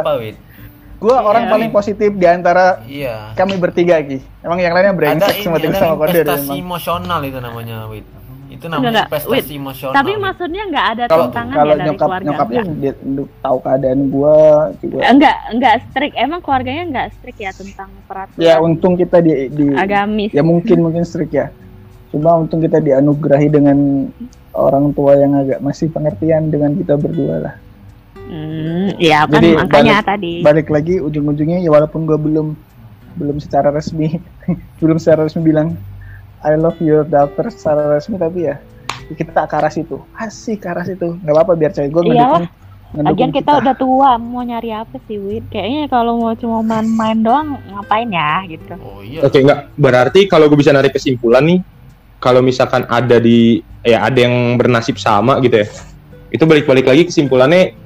Gua 1.00 1.16
Iya. 1.16 1.24
orang 1.24 1.44
paling 1.48 1.70
positif 1.70 2.12
di 2.12 2.26
antara 2.26 2.84
Iya. 2.84 3.32
kami 3.32 3.56
bertiga 3.56 3.96
Ki. 3.98 4.20
Emang 4.38 4.56
yang 4.56 4.70
lainnya 4.70 4.92
Ada 4.92 5.00
brengsek 5.00 5.34
sama 5.40 5.56
ada 5.56 5.68
sama 5.72 5.94
kode 5.96 6.12
investasi 6.14 6.44
emang. 6.46 6.56
emosional 6.60 7.20
itu 7.22 7.38
namanya, 7.40 7.76
Wid. 7.88 8.06
Itu 8.50 8.66
namanya 8.66 8.88
enggak, 8.90 9.06
investasi 9.08 9.32
Wid. 9.32 9.44
emosional. 9.56 9.94
Tapi 9.96 10.12
maksudnya 10.14 10.62
nggak 10.66 10.86
ada 10.90 11.04
Kalau 11.06 11.24
tantangan 11.24 11.54
kalau 11.54 11.64
ya 11.66 11.74
dari 11.74 11.86
nyokap 11.88 12.04
keluarga. 12.04 12.26
nyokapnya 12.26 12.62
dia 12.76 12.92
tahu 13.40 13.56
keadaan 13.58 14.00
gua 14.06 14.36
juga. 14.76 14.98
enggak 15.02 15.36
enggak 15.48 15.74
strict 15.82 16.14
emang 16.14 16.40
keluarganya 16.40 16.82
enggak 16.84 17.06
strict 17.14 17.38
ya 17.38 17.50
tentang 17.50 17.88
peraturan 18.04 18.42
Ya 18.42 18.54
untung 18.58 18.94
kita 18.94 19.16
di, 19.18 19.32
di 19.48 19.66
agamis 19.72 20.30
ya 20.30 20.42
mungkin 20.42 20.76
mungkin 20.80 21.02
strict 21.02 21.32
ya. 21.32 21.48
Cuma 22.10 22.36
untung 22.36 22.58
kita 22.58 22.76
dianugerahi 22.76 23.48
dengan 23.48 24.10
orang 24.52 24.90
tua 24.90 25.14
yang 25.14 25.32
agak 25.32 25.62
masih 25.62 25.88
pengertian 25.88 26.50
dengan 26.50 26.74
kita 26.74 26.98
berdua 26.98 27.36
lah. 27.40 27.54
Hmm, 28.30 28.88
ya 29.02 29.26
kan 29.26 29.42
Jadi 29.42 29.48
makanya 29.58 29.96
balik- 29.98 30.06
tadi 30.06 30.32
Balik 30.40 30.68
lagi 30.70 30.94
ujung-ujungnya 31.02 31.58
ya 31.60 31.70
walaupun 31.74 32.06
gua 32.06 32.16
belum 32.16 32.54
belum 33.18 33.36
secara 33.42 33.74
resmi 33.74 34.16
belum 34.82 34.96
secara 35.02 35.26
resmi 35.26 35.42
bilang 35.42 35.74
I 36.40 36.54
love 36.56 36.78
your 36.78 37.02
daughter 37.04 37.50
secara 37.50 37.98
resmi 37.98 38.16
tapi 38.16 38.46
ya 38.46 38.62
kita 39.10 39.42
ke 39.50 39.54
arah 39.58 39.72
situ 39.74 39.98
asik 40.14 40.62
ke 40.62 40.68
arah 40.70 40.86
situ 40.86 41.18
nggak 41.18 41.34
apa-apa 41.34 41.52
biar 41.58 41.74
cewek 41.74 41.90
gue 41.90 42.02
ngedukung 42.14 42.46
Lagian 42.90 43.30
kita 43.30 43.62
udah 43.62 43.74
tua, 43.78 44.18
mau 44.18 44.42
nyari 44.42 44.74
apa 44.74 44.98
sih, 45.06 45.14
Wid? 45.14 45.46
Kayaknya 45.46 45.86
kalau 45.86 46.18
mau 46.18 46.34
cuma 46.34 46.58
main-main 46.58 47.22
doang, 47.22 47.54
ngapain 47.70 48.10
ya, 48.10 48.42
gitu. 48.50 48.74
Oh 48.82 48.98
iya. 48.98 49.22
Oke, 49.22 49.46
enggak. 49.46 49.70
Berarti 49.78 50.26
kalau 50.26 50.50
gue 50.50 50.58
bisa 50.58 50.74
narik 50.74 50.98
kesimpulan 50.98 51.46
nih, 51.46 51.62
kalau 52.18 52.42
misalkan 52.42 52.82
ada 52.90 53.22
di 53.22 53.62
ya 53.86 54.02
ada 54.02 54.18
yang 54.18 54.58
bernasib 54.58 54.98
sama 54.98 55.38
gitu 55.38 55.62
ya. 55.62 55.66
Itu 56.34 56.50
balik-balik 56.50 56.90
lagi 56.90 57.06
kesimpulannya 57.06 57.78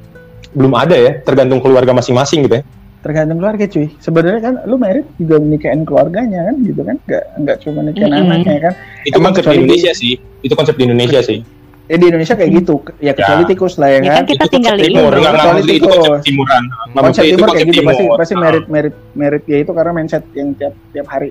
belum 0.55 0.73
ada 0.73 0.95
ya, 0.95 1.13
tergantung 1.21 1.59
keluarga 1.59 1.91
masing-masing 1.93 2.47
gitu 2.47 2.57
ya. 2.57 2.65
tergantung 3.01 3.37
keluarga 3.37 3.65
cuy 3.67 3.93
sebenarnya 3.99 4.41
kan 4.41 4.55
lu 4.65 4.77
merit 4.77 5.05
juga 5.19 5.37
nikahin 5.37 5.83
keluarganya 5.83 6.41
kan 6.43 6.57
gitu 6.59 6.81
kan 6.81 6.97
nggak 7.03 7.25
nggak 7.37 7.57
cuma 7.61 7.81
nikahin 7.83 8.09
Mm-mm. 8.09 8.33
anaknya 8.33 8.61
kan 8.63 8.73
Itu 9.03 9.13
Emang 9.15 9.25
konsep 9.29 9.37
di 9.37 9.45
kecuali 9.45 9.53
di- 9.53 9.61
Indonesia 9.61 9.93
sih. 9.93 10.13
Itu 10.41 10.55
konsep 10.55 10.75
di 10.75 10.85
Indonesia 10.85 11.21
sih. 11.21 11.39
eh 11.85 11.99
di 12.01 12.07
Indonesia 12.09 12.33
kayak 12.33 12.51
gitu 12.55 12.75
ya 12.99 13.13
kecuali 13.13 13.45
tikus 13.45 13.77
lah 13.77 13.89
ya 13.91 13.99
Ya 13.99 14.01
kan 14.01 14.17
kan 14.17 14.25
kita 14.25 14.41
itu 14.41 14.53
tinggal 14.57 14.73
konsep 14.73 14.81
di 14.81 14.89
timur, 14.91 15.13
enggak, 15.13 15.33
Kecuali 15.35 15.45
maksudnya 15.53 15.75
itu 15.75 15.85
konsep 15.85 16.01
tikus. 16.01 16.25
timuran. 16.25 16.63
Konsep 16.65 16.97
maksudnya 16.97 17.05
itu 17.21 17.35
timur 17.35 17.45
kayak 17.45 17.53
konsep 17.53 17.69
gitu 17.69 17.83
pasti 17.85 18.01
timur. 18.01 18.17
pasti 18.17 18.33
Ah. 18.33 18.41
merit 18.41 18.65
merit 18.67 18.95
merit 19.13 19.43
ya 19.45 19.59
itu 19.61 19.71
karena 19.71 19.93
mindset 19.93 20.25
yang 20.33 20.49
tiap 20.55 20.75
tiap 20.91 21.07
hari 21.07 21.31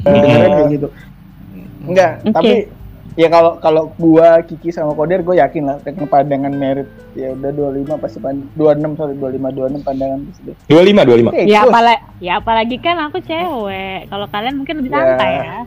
Hmm. 0.00 0.24
Kayak 0.24 0.68
gitu 0.72 0.88
enggak 1.82 2.12
Oke. 2.18 2.32
tapi 2.32 2.50
ya 3.14 3.26
kalau 3.26 3.58
kalau 3.58 3.82
gua 3.94 4.38
Kiki 4.40 4.70
sama 4.70 4.92
Koder 4.92 5.20
gue 5.20 5.36
yakin 5.36 5.62
lah 5.64 5.76
dengan 5.80 6.06
pandangan 6.06 6.52
merit 6.52 6.86
ya 7.12 7.32
udah 7.32 7.50
25 7.50 7.98
pasti 7.98 8.18
pan 8.18 8.38
26 8.54 8.94
sorry 8.94 9.14
25 9.14 9.50
26 9.50 9.82
pandangan 9.82 10.18
pasti 10.24 10.42
deh. 10.44 10.56
25, 10.68 11.02
25. 11.26 11.34
Eh, 11.34 11.46
Ya 11.46 11.60
apalagi, 11.64 12.00
ya 12.18 12.32
apalagi 12.36 12.76
kan 12.78 12.96
aku 13.00 13.18
cewek. 13.20 14.06
Kalau 14.06 14.26
kalian 14.26 14.54
mungkin 14.56 14.74
lebih 14.78 14.90
Ya. 14.90 14.96
santai 14.96 15.30
ya. 15.36 15.58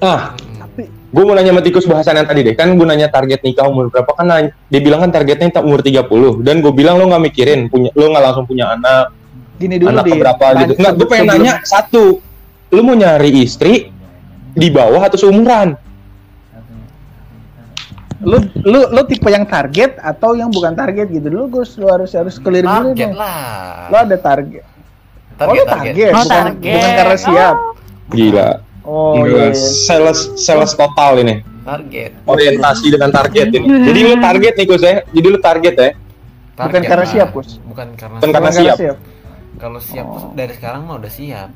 Ah, 0.00 0.22
tapi 0.60 0.82
gue 0.86 1.22
mau 1.22 1.34
nanya 1.34 1.50
sama 1.50 1.62
Tikus 1.62 1.84
bahasan 1.84 2.14
yang 2.16 2.28
tadi 2.28 2.40
deh. 2.42 2.54
Kan 2.54 2.74
gue 2.74 2.84
nanya 2.84 3.08
target 3.08 3.40
nikah 3.40 3.66
umur 3.66 3.88
berapa 3.88 4.10
kan 4.10 4.24
nanya- 4.24 4.54
dia 4.68 4.80
bilang 4.80 5.00
kan 5.00 5.10
targetnya 5.10 5.50
tak 5.50 5.62
umur 5.62 5.80
30 5.80 6.06
dan 6.40 6.60
gue 6.60 6.70
bilang 6.70 6.94
lo 6.94 7.06
nggak 7.06 7.22
mikirin 7.24 7.66
punya 7.66 7.90
lo 7.92 8.06
nggak 8.08 8.22
langsung 8.22 8.44
punya 8.44 8.70
anak 8.70 9.10
gini 9.54 9.78
dulu 9.78 9.90
anak 9.92 10.04
berapa 10.08 10.46
gitu. 10.60 10.72
Enggak, 10.76 10.92
gue 10.94 11.06
pengen 11.06 11.24
sebelum- 11.24 11.42
nanya 11.42 11.54
satu. 11.62 12.04
Lu 12.70 12.80
mau 12.82 12.94
nyari 12.94 13.30
istri 13.40 13.86
di 14.50 14.68
bawah 14.68 14.98
atau 15.00 15.18
seumuran? 15.20 15.74
Lu 18.24 18.36
lu 18.64 18.80
lu 18.90 19.00
tipe 19.04 19.28
yang 19.28 19.44
target 19.44 19.96
atau 20.00 20.32
yang 20.32 20.48
bukan 20.48 20.72
target 20.72 21.06
gitu 21.08 21.28
dulu 21.28 21.60
Gus 21.60 21.76
lu 21.76 21.86
harus 21.86 22.10
harus 22.12 22.36
clear 22.36 22.64
dulu 22.64 22.92
Target 22.92 23.12
lah. 23.14 23.88
lu 23.88 23.96
ada 24.00 24.16
target 24.16 24.64
oh 25.36 25.50
lu 25.50 25.64
target, 25.64 25.92
Oh, 26.10 26.10
bukan, 26.16 26.26
target. 26.26 26.72
bukan 26.72 26.90
karena 26.94 27.16
siap 27.16 27.56
Gila. 28.06 28.48
oh 28.84 29.12
Gila. 29.16 29.26
iya, 29.26 29.44
iya. 29.48 29.56
Sales 29.56 30.20
sales 30.36 30.72
total 30.72 31.18
ini. 31.18 31.40
Target. 31.64 32.12
Orientasi 32.22 32.92
dengan 32.92 33.08
target 33.08 33.48
ini. 33.50 33.64
Jadi 33.64 34.00
lu 34.04 34.14
target 34.20 34.52
nih 34.54 34.66
Gus 34.68 34.84
ya. 34.84 35.00
Jadi 35.02 35.26
lu 35.26 35.38
target 35.40 35.74
ya. 35.74 35.90
bukan 35.96 36.54
Target 36.54 36.82
karena 36.84 37.00
lah. 37.00 37.08
siap 37.08 37.28
Gus 37.32 37.48
Bukan 37.64 37.86
karena 37.96 38.16
Bukan 38.20 38.30
karena 38.30 38.50
Bukan 38.52 38.60
siap. 38.76 38.96
Kalau 39.56 39.80
siap 39.80 40.04
Oh. 40.04 40.30
dari 40.36 40.52
sekarang 40.52 40.84
mah 40.84 41.00
udah 41.00 41.08
siap. 41.08 41.48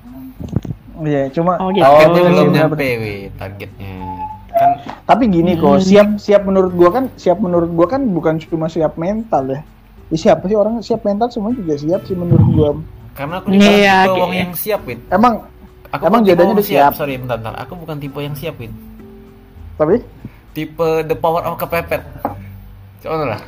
iya 1.04 1.22
cuma 1.31 1.61
Oh, 1.61 1.68
gitu. 1.70 1.85
Targetnya 1.85 2.18
iya, 2.18 2.26
belum 2.26 2.48
iya, 2.48 2.57
nyampe, 2.57 2.88
targetnya. 3.37 3.92
Kan 4.59 4.71
tapi 5.05 5.25
gini 5.27 5.55
Hmm. 5.55 5.62
kok 5.62 5.79
siap 5.81 6.09
siap 6.18 6.42
menurut 6.42 6.73
gua 6.73 6.90
kan 6.90 7.05
siap 7.14 7.38
menurut 7.38 7.71
gua 7.71 7.87
kan 7.87 8.03
bukan 8.05 8.37
cuma 8.42 8.66
siap 8.66 8.94
mental 8.94 9.47
ya 9.49 9.61
Ya, 10.09 10.16
siapa 10.18 10.49
sih 10.49 10.57
orang 10.57 10.81
siap 10.81 11.05
mental 11.05 11.29
semua 11.29 11.53
juga 11.53 11.77
siap 11.77 12.03
sih 12.03 12.16
menurut 12.16 12.49
gua 12.49 12.71
karena 13.12 13.38
aku 13.38 13.51
juga 13.51 13.66
Iya, 13.66 13.97
tipe 14.05 14.14
orang 14.16 14.35
yang 14.37 14.53
siap, 14.55 14.81
Wid. 14.85 15.01
emang 15.09 15.35
Aku 15.88 16.03
Emang 16.05 16.21
orang 16.21 16.53
udah 16.53 16.62
siap? 16.62 16.92
Sorry, 16.92 17.16
bentar, 17.16 17.40
bentar. 17.40 17.57
Aku 17.64 17.73
bukan 17.73 17.97
tipe 17.97 18.21
yang 18.21 18.37
siap, 18.37 18.61
Wid. 18.61 18.68
tapi 19.75 20.05
Tipe 20.53 20.87
the 21.03 21.16
power 21.16 21.40
of 21.40 21.57
kepepet. 21.57 22.05
Coba 23.01 23.37
lah. 23.37 23.40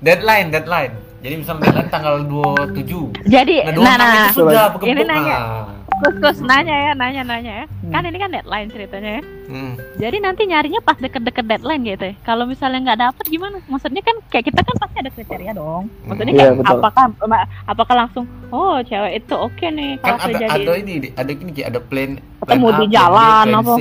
Deadline, 0.00 0.50
deadline. 0.50 0.90
Jadi 1.20 1.34
misalnya 1.36 1.68
deadline 1.68 1.90
tanggal 1.92 2.14
27. 2.24 3.12
Jadi, 3.28 3.56
Nah, 3.62 3.70
nah, 3.70 3.94
26 3.94 4.00
nah, 4.00 4.08
itu 4.10 4.30
sudah. 4.34 4.66
Ini 4.80 5.02
nanya. 5.04 5.38
Ah. 5.38 5.69
Kus, 6.00 6.14
kus, 6.20 6.38
nanya 6.42 6.76
ya, 6.90 6.92
nanya, 6.96 7.22
nanya 7.22 7.52
ya. 7.62 7.66
Hmm. 7.68 7.92
Kan 7.92 8.02
ini 8.08 8.18
kan 8.18 8.30
deadline 8.32 8.68
ceritanya 8.72 9.10
ya. 9.20 9.22
Hmm. 9.50 9.72
Jadi 9.98 10.16
nanti 10.22 10.42
nyarinya 10.46 10.80
pas 10.80 10.96
deket-deket 10.96 11.44
deadline 11.44 11.82
gitu 11.84 12.04
ya. 12.10 12.14
Kalau 12.24 12.44
misalnya 12.46 12.78
nggak 12.90 13.00
dapet 13.00 13.24
gimana? 13.28 13.58
Maksudnya 13.66 14.02
kan 14.02 14.16
kayak 14.30 14.44
kita 14.48 14.60
kan 14.62 14.74
pasti 14.78 14.96
ada 15.00 15.10
kriteria 15.10 15.52
dong. 15.52 15.84
Maksudnya 16.06 16.32
Iya, 16.32 16.40
kayak 16.40 16.54
betul. 16.62 16.78
apakah 16.78 17.04
apakah 17.66 17.94
langsung 18.06 18.24
oh 18.50 18.76
cewek 18.82 19.12
itu 19.22 19.34
oke 19.34 19.66
nih 19.70 19.98
Kan 20.02 20.18
kalau 20.18 20.18
ada 20.18 20.38
saya 20.38 20.40
jadi 20.46 20.62
ada 20.66 20.72
ini, 20.78 20.94
ada 21.14 21.30
gini 21.34 21.50
Ki, 21.54 21.62
ada 21.66 21.80
plan 21.82 22.10
Ketemu 22.42 22.66
plan 22.66 22.74
A, 22.74 22.80
di 22.80 22.86
plan 22.86 22.90
B, 22.90 22.94
jalan, 22.94 23.44
plan 23.46 23.58
apa? 23.60 23.74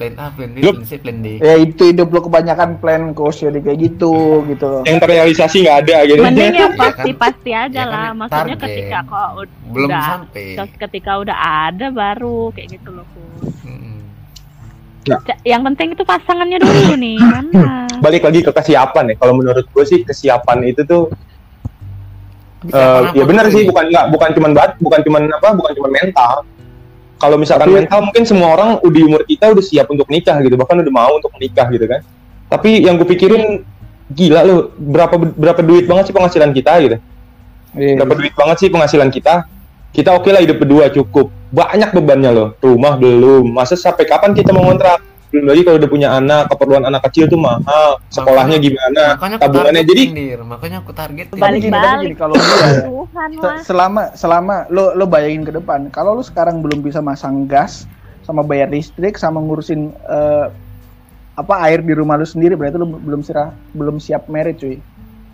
Plan 0.00 0.16
A, 0.16 0.32
plan 0.32 0.48
B, 0.48 0.58
plan 0.58 0.80
C, 0.80 0.96
plan 0.96 1.18
D. 1.20 1.26
ya 1.38 1.60
itu 1.60 1.82
hidup 1.86 2.08
lu 2.08 2.20
kebanyakan 2.22 2.80
plan 2.80 3.12
coach 3.12 3.44
jadi 3.44 3.60
kayak 3.60 3.78
gitu 3.84 4.12
gitu 4.48 4.80
Yang 4.82 4.96
terrealisasi 4.98 5.56
nggak 5.60 5.76
ada 5.78 5.96
gitu. 6.06 6.22
mending 6.22 6.40
yang 6.48 6.56
Iya 6.56 6.68
kan? 6.70 6.80
pasti-pasti 6.80 7.50
aja 7.52 7.68
Iya 7.68 7.84
kan, 7.84 7.92
lah. 7.92 8.10
Maksudnya 8.16 8.40
target. 8.48 8.58
ketika 8.64 8.98
kok 9.04 9.28
Belum 9.68 9.88
udah 9.92 10.02
sampai. 10.02 10.46
ketika 10.80 11.12
udah 11.18 11.36
ada 11.68 11.86
baru 11.90 12.48
kayak 12.50 12.68
gitu 12.72 12.88
loh. 12.90 13.04
Kus. 13.06 13.52
Ca- 15.02 15.40
Yang 15.42 15.62
penting 15.66 15.88
itu 15.92 16.02
pasangannya 16.02 16.58
dulu 16.58 16.92
nih. 17.04 17.16
Mana? 17.18 17.84
Balik 17.98 18.22
lagi 18.22 18.40
ke 18.40 18.50
kesiapan 18.50 19.04
ya. 19.04 19.14
Kalau 19.16 19.34
menurut 19.34 19.64
gue 19.66 19.84
sih 19.84 20.00
kesiapan 20.00 20.64
itu 20.64 20.80
tuh 20.82 21.12
eh, 22.64 22.72
Kesiapan 22.72 23.12
ya 23.12 23.24
benar 23.26 23.44
sih 23.48 23.64
bukan 23.64 23.84
nggak 23.86 24.06
bukan 24.10 24.30
cuman 24.32 24.50
bat 24.54 24.70
bukan 24.78 25.00
cuman 25.02 25.22
apa 25.30 25.48
bukan 25.52 25.72
cuman 25.74 25.90
mental 25.94 26.32
kalau 27.20 27.36
misalkan 27.36 27.68
Tapi- 27.68 27.78
mental 27.84 28.00
mungkin 28.00 28.24
semua 28.24 28.48
orang 28.56 28.70
di 28.80 29.00
umur 29.04 29.22
kita 29.28 29.52
udah 29.52 29.60
siap 29.60 29.86
untuk 29.92 30.08
nikah 30.08 30.40
gitu 30.40 30.56
bahkan 30.56 30.80
udah 30.80 30.92
mau 30.92 31.12
untuk 31.14 31.30
menikah 31.36 31.68
gitu 31.68 31.84
kan. 31.84 32.00
Tapi 32.48 32.82
yang 32.82 32.96
gue 32.96 33.06
pikirin 33.06 33.62
gila 34.10 34.42
loh 34.42 34.74
berapa 34.74 35.14
berapa 35.38 35.60
duit 35.62 35.84
banget 35.86 36.10
sih 36.10 36.14
penghasilan 36.16 36.50
kita 36.56 36.72
gitu. 36.82 36.96
Iya. 37.70 38.02
berapa 38.02 38.18
duit 38.18 38.34
banget 38.34 38.56
sih 38.66 38.68
penghasilan 38.72 39.14
kita? 39.14 39.46
Kita 39.94 40.10
oke 40.18 40.26
lah 40.34 40.42
hidup 40.42 40.58
berdua 40.58 40.90
cukup. 40.90 41.30
Banyak 41.54 41.94
bebannya 41.94 42.30
loh. 42.34 42.48
Rumah 42.58 42.98
belum. 42.98 43.46
Masa 43.46 43.78
sampai 43.78 44.06
kapan 44.10 44.34
kita 44.34 44.50
mau 44.50 44.66
ngontrak 44.66 44.98
belum 45.30 45.46
lagi 45.46 45.60
kalau 45.62 45.76
udah 45.78 45.90
punya 45.90 46.08
anak 46.10 46.50
keperluan 46.50 46.84
anak 46.86 47.02
kecil 47.06 47.30
tuh 47.30 47.38
mahal 47.38 48.02
sekolahnya 48.10 48.58
gimana 48.58 49.14
Makanya 49.14 49.36
aku 49.38 49.44
tabungannya 49.46 49.82
jadi 49.86 50.02
Dir. 50.10 50.40
Makanya 50.42 50.76
aku 50.82 50.92
target. 50.92 51.26
Tapi 51.30 51.40
Balik- 51.40 51.62
gini, 51.62 51.78
tapi 51.78 52.04
gini, 52.06 52.14
kalau 52.18 52.34
ya, 52.34 53.62
selama 53.62 54.02
selama 54.18 54.66
lo 54.74 54.92
lo 54.98 55.06
bayangin 55.06 55.46
ke 55.46 55.52
depan 55.54 55.86
kalau 55.94 56.18
lo 56.18 56.22
sekarang 56.26 56.58
belum 56.60 56.82
bisa 56.82 56.98
masang 56.98 57.46
gas 57.46 57.86
sama 58.26 58.42
bayar 58.42 58.70
listrik 58.70 59.14
sama 59.16 59.38
ngurusin 59.38 59.94
eh, 59.94 60.46
apa 61.38 61.54
air 61.70 61.80
di 61.80 61.94
rumah 61.94 62.18
lo 62.18 62.26
sendiri 62.26 62.58
berarti 62.58 62.76
lo 62.76 62.90
belum 62.90 63.22
sirah 63.22 63.54
belum 63.72 64.02
siap 64.02 64.26
merit 64.26 64.58
cuy 64.58 64.76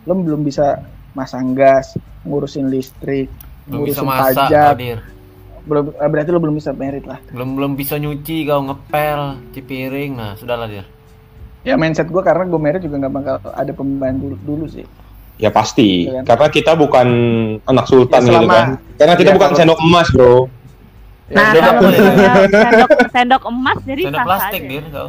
lo 0.07 0.15
belum 0.15 0.47
bisa 0.47 0.85
masang 1.17 1.57
gas, 1.57 1.97
ngurusin 2.29 2.69
listrik, 2.69 3.33
belum 3.67 3.89
bisa 3.89 4.05
ngurusin 4.05 4.07
masak 4.07 4.49
pajak. 4.53 4.75
Belum 5.67 5.85
eh, 5.93 6.09
berarti 6.09 6.31
lo 6.31 6.39
belum 6.39 6.55
bisa 6.55 6.71
merit 6.71 7.05
lah. 7.05 7.19
belum 7.29 7.55
belum 7.55 7.73
bisa 7.75 7.95
nyuci 7.97 8.47
kau 8.47 8.63
ngepel 8.63 9.21
cuci 9.49 9.61
piring 9.61 10.13
nah 10.15 10.33
sudahlah 10.35 10.67
dia 10.67 10.87
Ya 11.61 11.75
mindset 11.75 12.07
gue 12.07 12.23
karena 12.23 12.47
gue 12.47 12.61
merit 12.61 12.79
juga 12.79 12.95
nggak 12.97 13.11
bakal 13.13 13.37
ada 13.45 13.73
pembantu 13.75 14.39
dulu 14.39 14.71
sih. 14.71 14.87
Ya 15.37 15.51
pasti, 15.51 16.07
kan? 16.07 16.23
karena 16.23 16.47
kita 16.49 16.73
bukan 16.73 17.07
anak 17.61 17.85
sultan 17.85 18.23
Ya, 18.23 18.31
gitu 18.33 18.47
kan. 18.47 18.67
Karena 18.95 19.15
kita 19.19 19.31
Ya, 19.31 19.35
bukan 19.35 19.49
kalau- 19.51 19.59
sendok 19.59 19.81
emas, 19.83 20.09
bro. 20.09 20.47
Ya, 21.27 21.35
Nah, 21.35 21.51
kalau 21.53 21.81
sendok, 22.63 22.91
sendok 23.11 23.43
emas 23.51 23.79
jadi 23.83 24.03
sendok 24.07 24.23
plastik 24.23 24.63
aja. 24.63 24.71
dir 24.71 24.85
kau 24.89 25.09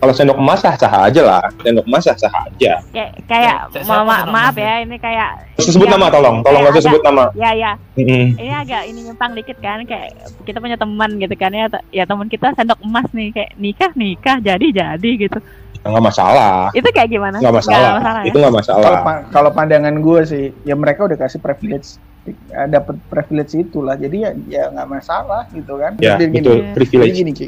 Kalau 0.00 0.16
sendok 0.16 0.40
emas 0.40 0.64
sah 0.64 0.72
sah 0.74 1.04
aja 1.04 1.20
lah. 1.20 1.44
Sendok 1.60 1.84
emas 1.84 2.00
sah 2.00 2.16
sah 2.16 2.32
aja. 2.32 2.80
Kayak 2.88 3.10
kayak 3.28 3.56
ma- 3.84 4.00
ma- 4.00 4.24
maaf 4.24 4.56
ya, 4.56 4.80
ini 4.80 4.96
kayak 4.96 5.52
Terus 5.60 5.76
sebut 5.76 5.86
Iya, 5.86 6.00
nama 6.00 6.08
tolong, 6.08 6.36
tolong 6.40 6.60
nggak 6.64 6.72
usah 6.72 6.84
sebut 6.88 7.02
nama. 7.04 7.24
Ya 7.36 7.52
ya, 7.52 7.72
Mm-mm. 8.00 8.24
ini 8.34 8.48
agak 8.48 8.82
ini 8.88 8.98
nyimpang 9.04 9.36
dikit 9.36 9.60
kan 9.60 9.84
kayak 9.84 10.16
kita 10.48 10.56
punya 10.56 10.80
teman 10.80 11.20
gitu 11.20 11.36
kan 11.36 11.52
ya 11.52 11.68
ya 11.92 12.08
teman 12.08 12.32
kita 12.32 12.56
sendok 12.56 12.80
emas 12.80 13.04
nih 13.12 13.28
kayak 13.28 13.52
nikah 13.60 13.92
nikah 13.92 14.40
jadi 14.40 14.66
jadi 14.72 15.10
gitu 15.20 15.36
Nggak 15.80 16.04
masalah, 16.12 16.68
itu 16.72 16.88
kayak 16.92 17.08
gimana 17.08 17.36
nggak 17.40 17.56
masalah. 17.56 17.92
ya? 18.20 18.28
Itu 18.28 18.36
nggak 18.36 18.52
masalah. 18.52 18.84
kalau 18.84 18.98
pa- 19.00 19.24
kalau 19.32 19.50
pandangan 19.50 19.96
gue 19.96 20.20
sih, 20.24 20.44
ya 20.60 20.76
mereka 20.76 21.08
udah 21.08 21.16
kasih 21.16 21.40
privilege, 21.40 21.96
eh, 22.28 22.68
dapat 22.68 23.00
privilege 23.08 23.52
itulah. 23.54 23.96
Jadi 23.96 24.16
ya 24.20 24.30
ya 24.44 24.62
nggak 24.68 24.88
masalah 24.90 25.48
gitu 25.48 25.76
kan. 25.76 25.96
Ya, 25.96 26.16
Jadi 26.16 26.24
gini, 26.28 26.36
betul. 26.36 26.52
Iya. 26.52 26.60
Jadi 26.60 26.72
Privilege. 26.76 27.16
gini 27.16 27.32
Ki, 27.32 27.46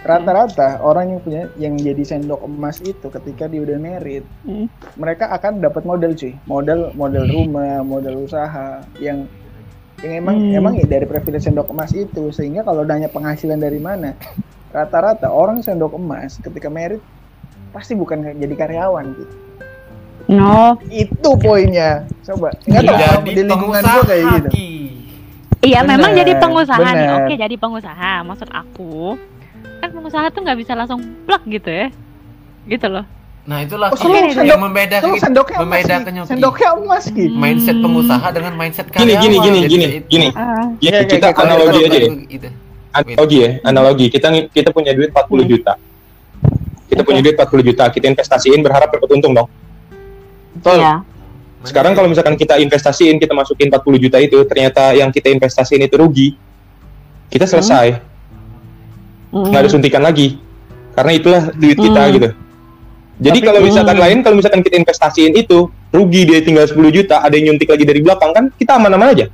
rata-rata 0.00 0.80
orang 0.80 1.04
yang 1.08 1.20
punya 1.20 1.42
yang 1.54 1.74
jadi 1.74 2.02
sendok 2.02 2.42
emas 2.42 2.80
itu 2.80 3.06
ketika 3.06 3.46
dia 3.46 3.60
udah 3.60 3.76
merit, 3.76 4.24
Hmm. 4.42 4.66
mereka 4.94 5.30
akan 5.30 5.60
dapat 5.60 5.82
modal 5.82 6.12
cuy, 6.12 6.34
modal 6.42 6.90
modal 6.92 7.24
rumah, 7.24 7.80
modal 7.82 8.20
usaha 8.20 8.80
yang 8.96 9.28
yang 10.00 10.18
emang 10.18 10.36
Hmm. 10.40 10.56
emang 10.56 10.72
ya 10.74 10.86
dari 10.88 11.06
privilege 11.06 11.44
sendok 11.44 11.70
emas 11.70 11.92
itu 11.92 12.30
sehingga 12.30 12.62
kalau 12.62 12.82
nanya 12.82 13.06
penghasilan 13.06 13.56
dari 13.56 13.78
mana, 13.78 14.18
rata-rata 14.68 15.28
orang 15.28 15.60
sendok 15.60 15.94
emas 15.94 16.36
ketika 16.36 16.66
merit 16.66 16.98
pasti 17.70 17.94
bukan 17.94 18.34
jadi 18.34 18.54
karyawan 18.54 19.06
gitu. 19.12 19.34
No, 20.28 20.78
Itu 20.86 21.34
poinnya. 21.36 22.06
Coba. 22.22 22.54
Enggak 22.62 22.82
tahu 22.84 22.94
jadi 22.94 23.26
di 23.26 23.42
lingkungan 23.42 23.82
pengusaha 23.82 23.96
gua 23.96 24.04
kayak 24.06 24.24
gitu. 24.24 24.48
Iya 25.62 25.80
Bener, 25.80 25.90
memang 25.94 26.10
jadi 26.14 26.32
pengusaha 26.38 26.78
nih. 26.80 26.94
bener. 26.94 27.16
Oke, 27.22 27.34
jadi 27.36 27.54
pengusaha. 27.54 28.12
Maksud 28.22 28.48
aku 28.50 28.94
kan 29.78 29.88
pengusaha 29.90 30.26
tuh 30.28 30.40
nggak 30.40 30.58
bisa 30.58 30.72
langsung 30.72 30.98
plak 31.24 31.42
gitu 31.46 31.66
ya, 31.66 31.86
gitu 32.66 32.86
loh. 32.88 33.04
nah 33.42 33.58
itulah 33.58 33.90
Oh, 33.90 33.98
selalu 33.98 34.14
yang 34.14 34.30
sendok- 34.38 34.62
membedakan 34.62 35.02
Kalau 35.02 35.18
sendoknya 35.18 35.58
membedakan. 35.58 36.00
Ki. 36.14 36.30
Sendoknya 36.30 36.68
emas 36.72 37.04
Ki. 37.04 37.24
mindset 37.28 37.74
Hmm. 37.74 37.84
pengusaha 37.84 38.26
dengan 38.30 38.52
mindset 38.54 38.86
Gini, 38.86 38.94
karyawan 38.94 39.18
gini, 39.18 39.36
gini, 39.36 39.58
gini, 39.66 39.86
itu. 39.88 40.06
gini. 40.06 40.28
Ah, 40.30 40.46
Ya, 40.78 40.90
Iya, 40.94 40.98
kita 41.02 41.10
kayak- 41.10 41.34
kayak 41.34 41.38
analogi 41.42 41.66
Kalau 41.74 41.82
aja 41.82 41.98
deh. 41.98 42.10
gitu. 42.28 42.48
Analogi 42.92 43.36
ya, 43.36 43.50
analogi. 43.62 44.06
Kita 44.08 44.26
kita 44.48 44.68
punya 44.70 44.92
duit 44.92 45.10
40 45.10 45.42
juta. 45.44 45.72
Kita 46.86 47.02
punya 47.02 47.20
duit 47.20 47.34
40 47.34 47.62
juta, 47.64 47.84
kita 47.88 48.06
investasiin 48.06 48.60
berharap 48.60 48.88
dapat 48.88 49.08
untung 49.10 49.32
dong. 49.32 49.48
Betul. 50.54 50.78
Iya. 50.78 50.94
Sekarang 51.62 51.94
kalau 51.94 52.06
misalkan 52.06 52.36
kita 52.36 52.58
investasiin, 52.58 53.16
kita 53.16 53.32
masukin 53.32 53.66
40 53.66 53.98
juta 53.98 54.18
itu, 54.18 54.38
ternyata 54.44 54.92
yang 54.92 55.08
kita 55.08 55.30
investasiin 55.30 55.80
itu 55.80 55.96
rugi, 55.96 56.28
kita 57.26 57.42
selesai, 57.42 57.96
Mm. 57.96 58.11
Nggak 59.32 59.60
ada 59.64 59.70
suntikan 59.72 60.04
lagi, 60.04 60.36
karena 60.92 61.12
itulah 61.16 61.42
duit 61.56 61.74
kita 61.74 62.02
Hmm. 62.04 62.12
gitu. 62.12 62.28
Jadi 63.22 63.38
Tapi- 63.38 63.46
kalau 63.46 63.60
misalkan 63.62 63.96
Hmm. 63.96 64.04
lain, 64.04 64.18
kalau 64.20 64.36
misalkan 64.36 64.60
kita 64.60 64.76
investasiin 64.76 65.32
itu 65.32 65.58
rugi 65.88 66.22
dia 66.24 66.38
tinggal 66.40 66.68
10 66.68 66.90
juta, 66.90 67.20
ada 67.20 67.32
yang 67.32 67.52
nyuntik 67.52 67.70
lagi 67.70 67.84
dari 67.84 68.00
belakang 68.02 68.30
kan, 68.32 68.44
kita 68.52 68.76
aman-aman 68.76 69.12
aja. 69.12 69.26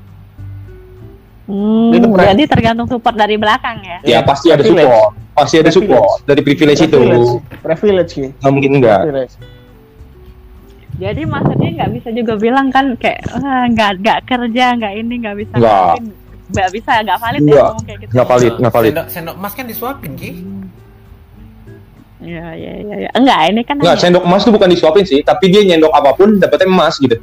Hmm, 1.48 1.96
pernah- 1.96 2.36
jadi 2.36 2.44
tergantung 2.44 2.84
support 2.84 3.16
dari 3.16 3.40
belakang 3.40 3.80
ya. 3.80 3.98
Ya 4.04 4.04
Iya, 4.04 4.18
pasti 4.20 4.52
ada 4.52 4.60
privilege. 4.60 4.84
support, 4.84 5.10
pasti 5.32 5.54
ada 5.56 5.70
Privilege. 5.72 5.96
support 5.96 6.20
dari 6.28 6.40
privilege 6.44 6.80
itu. 6.84 6.98
Privilege. 7.00 7.32
Privilege 7.64 8.10
Ki. 8.12 8.26
Nggak 8.36 8.52
mungkin 8.52 8.70
enggak. 8.76 9.00
Privilege. 9.08 9.34
Jadi 10.98 11.22
maksudnya 11.24 11.70
nggak 11.78 11.90
bisa 11.94 12.08
juga 12.10 12.34
bilang 12.36 12.68
kan 12.68 12.92
kayak 12.98 13.22
"Ah, 13.30 13.64
nggak 13.64 13.90
nggak 14.02 14.18
kerja 14.26 14.64
nggak 14.76 14.92
ini 14.98 15.14
nggak 15.22 15.36
bisa 15.38 15.54
Nggak. 15.56 15.94
Ngelakuin." 16.48 16.56
nggak 16.56 16.70
bisa 16.72 16.92
nggak 17.04 17.18
valid 17.20 17.40
ya 17.40 17.44
Nggak. 17.44 17.66
ngomong 17.68 17.84
kayak 17.84 17.98
gitu. 18.00 18.12
Nggak 18.16 18.28
valid, 18.28 18.52
nggak 18.58 18.72
valid. 18.72 18.92
Sendok, 18.92 19.08
sendok 19.12 19.36
emas 19.36 19.52
kan 19.52 19.64
disuapin 19.68 20.12
Ki. 20.16 20.30
Iya 22.18 22.46
iya 22.58 22.72
iya. 22.82 22.96
Ya. 23.06 23.10
Enggak 23.14 23.38
ini 23.46 23.62
kan 23.62 23.74
Nggak, 23.78 23.94
hanya- 23.94 24.02
sendok 24.02 24.24
emas 24.26 24.42
tuh 24.42 24.50
bukan 24.50 24.68
disuapin 24.74 25.04
sih, 25.06 25.22
tapi 25.22 25.54
dia 25.54 25.62
nyendok 25.62 25.92
apa 25.94 26.10
pun 26.18 26.34
dapetnya 26.34 26.66
emas 26.66 26.98
gitu. 26.98 27.14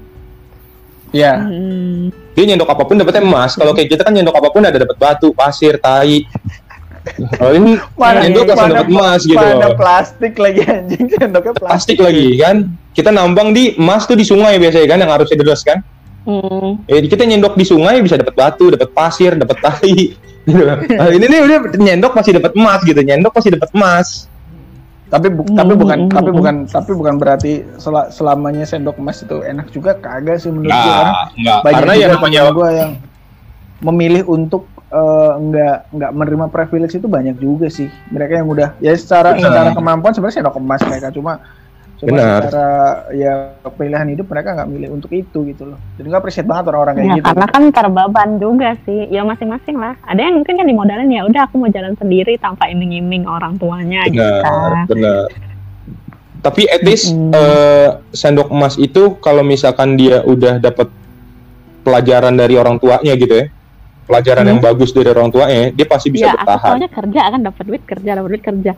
Ya. 1.11 1.35
Hmm. 1.39 2.11
Dia 2.35 2.43
nyendok 2.47 2.69
apa 2.71 2.83
pun 2.87 2.95
dapetnya 2.95 3.23
emas. 3.23 3.55
Kalau 3.55 3.75
kayak 3.75 3.91
kita 3.91 4.01
kan 4.07 4.15
nyendok 4.15 4.35
apa 4.35 4.49
pun 4.51 4.63
ada 4.63 4.77
dapat 4.79 4.95
batu, 4.95 5.35
pasir, 5.35 5.75
tai. 5.79 6.23
Kalau 7.37 7.53
ini 7.53 7.77
nyendok 8.01 8.49
langsung 8.49 8.71
dapat 8.73 8.89
emas 8.89 9.21
gitu 9.29 9.37
Mana 9.37 9.77
plastik 9.77 10.33
lagi 10.41 10.61
anjing 10.65 11.05
sendoknya 11.11 11.53
plastik. 11.53 11.95
Plastik 11.95 11.97
lagi 12.01 12.27
kan. 12.39 12.55
Kita 12.95 13.09
nambang 13.11 13.51
di 13.51 13.75
emas 13.75 14.07
tuh 14.07 14.15
di 14.15 14.23
sungai 14.23 14.55
biasanya 14.57 14.87
kan 14.87 14.99
yang 15.03 15.11
harusnya 15.11 15.37
deras 15.37 15.61
kan. 15.61 15.83
Hmm. 16.25 16.81
Eh, 16.89 17.05
kita 17.05 17.21
nyendok 17.21 17.53
di 17.53 17.63
sungai 17.63 18.01
bisa 18.01 18.17
dapat 18.17 18.33
batu, 18.33 18.73
dapat 18.73 18.89
pasir, 18.91 19.37
dapat 19.37 19.57
tai. 19.61 20.17
Nah, 20.45 21.09
ini 21.15 21.25
nih 21.25 21.39
udah 21.41 21.57
nyendok 21.77 22.13
masih 22.13 22.37
dapat 22.37 22.51
emas 22.53 22.81
gitu. 22.81 22.97
Nyendok 22.97 23.33
masih 23.33 23.53
dapat 23.53 23.69
emas. 23.71 24.25
Tapi 25.05 25.29
bu- 25.29 25.45
Hmm, 25.45 25.53
tapi 25.53 25.73
bukan 25.77 25.97
hmm, 26.01 26.11
tapi 26.11 26.29
hmm. 26.33 26.37
bukan 26.41 26.55
tapi 26.65 26.91
bukan 26.97 27.15
berarti 27.21 27.51
sel- 27.77 28.09
selamanya 28.09 28.65
sendok 28.65 28.97
emas 28.97 29.21
itu 29.21 29.37
enak 29.45 29.69
juga 29.69 29.93
kagak 29.93 30.41
sih 30.41 30.49
menurut 30.49 30.73
gue 30.73 30.81
karena 30.81 30.89
Enggak, 30.89 31.25
enggak. 31.37 31.59
banyak 31.61 31.77
Karena 31.77 31.93
juga 31.93 32.01
yang 32.01 32.11
namanya 32.17 32.41
gua 32.49 32.69
yang 32.73 32.91
memilih 33.85 34.23
untuk 34.25 34.63
eh, 34.89 35.31
nggak 35.37 35.77
nggak 35.93 36.11
menerima 36.11 36.45
privilege 36.49 36.97
itu 36.97 37.05
banyak 37.05 37.37
juga 37.37 37.69
sih 37.69 37.85
mereka 38.09 38.41
yang 38.41 38.49
udah 38.49 38.73
ya 38.81 38.97
secara 38.97 39.37
Benar. 39.37 39.45
secara 39.45 39.69
kemampuan 39.77 40.11
sebenarnya 40.17 40.37
sendok 40.41 40.57
emas 40.57 40.81
mereka 40.81 41.07
cuma 41.13 41.37
cuma 41.95 42.19
Benar. 42.19 42.41
secara 42.43 42.67
ya 43.15 43.33
pilihan 43.71 44.07
hidup 44.11 44.27
mereka 44.27 44.51
nggak 44.51 44.69
milih 44.69 44.89
untuk 44.99 45.11
itu 45.15 45.47
gitu 45.47 45.63
loh 45.63 45.79
jadi 45.95 46.11
nggak 46.11 46.21
appreciate 46.21 46.49
banget 46.49 46.67
orang-orang 46.69 46.95
kayak 46.99 47.07
Ya 47.07 47.15
gitu 47.15 47.27
karena 47.31 47.47
kan 47.47 47.63
terbeban 47.71 48.29
juga 48.41 48.69
sih. 48.83 48.99
Ya 49.13 49.21
masing-masing 49.23 49.77
lah. 49.77 49.93
Ada 50.03 50.21
yang 50.27 50.35
mungkin 50.41 50.53
kan 50.57 50.65
dimodalin 50.67 51.09
ya 51.13 51.21
udah 51.23 51.41
aku 51.47 51.55
mau 51.61 51.69
jalan 51.71 51.93
sendiri 51.95 52.35
tanpa 52.41 52.67
iming-iming 52.67 53.23
orang 53.29 53.55
tuanya 53.55 54.03
gitu 54.09 54.19
benar, 54.19 54.41
kan. 54.43 54.85
benar. 54.89 55.25
Tapi 56.41 56.61
at 56.69 56.81
least 56.85 57.13
Mm-mm. 57.13 57.33
eh, 57.33 57.89
sendok 58.13 58.53
emas 58.53 58.77
itu 58.77 59.17
kalau 59.17 59.41
misalkan 59.41 59.97
dia 59.97 60.21
udah 60.21 60.61
dapat 60.61 60.89
pelajaran 61.81 62.33
dari 62.37 62.57
orang 62.57 62.77
tuanya 62.77 63.13
gitu 63.17 63.33
ya, 63.33 63.45
pelajaran 64.05 64.45
yang 64.45 64.59
bagus 64.61 64.93
dari 64.93 65.09
orang 65.09 65.29
tuanya, 65.33 65.73
dia 65.73 65.85
pasti 65.89 66.09
bisa 66.13 66.29
ya 66.29 66.37
aku 66.37 66.45
bertahan. 66.45 66.69
soalnya 66.69 66.89
kerja 66.93 67.21
kan 67.33 67.41
dapat 67.41 67.63
duit 67.65 67.83
kerja 67.85 68.09
dapat 68.17 68.29
duit 68.29 68.43
kerja 68.45 68.71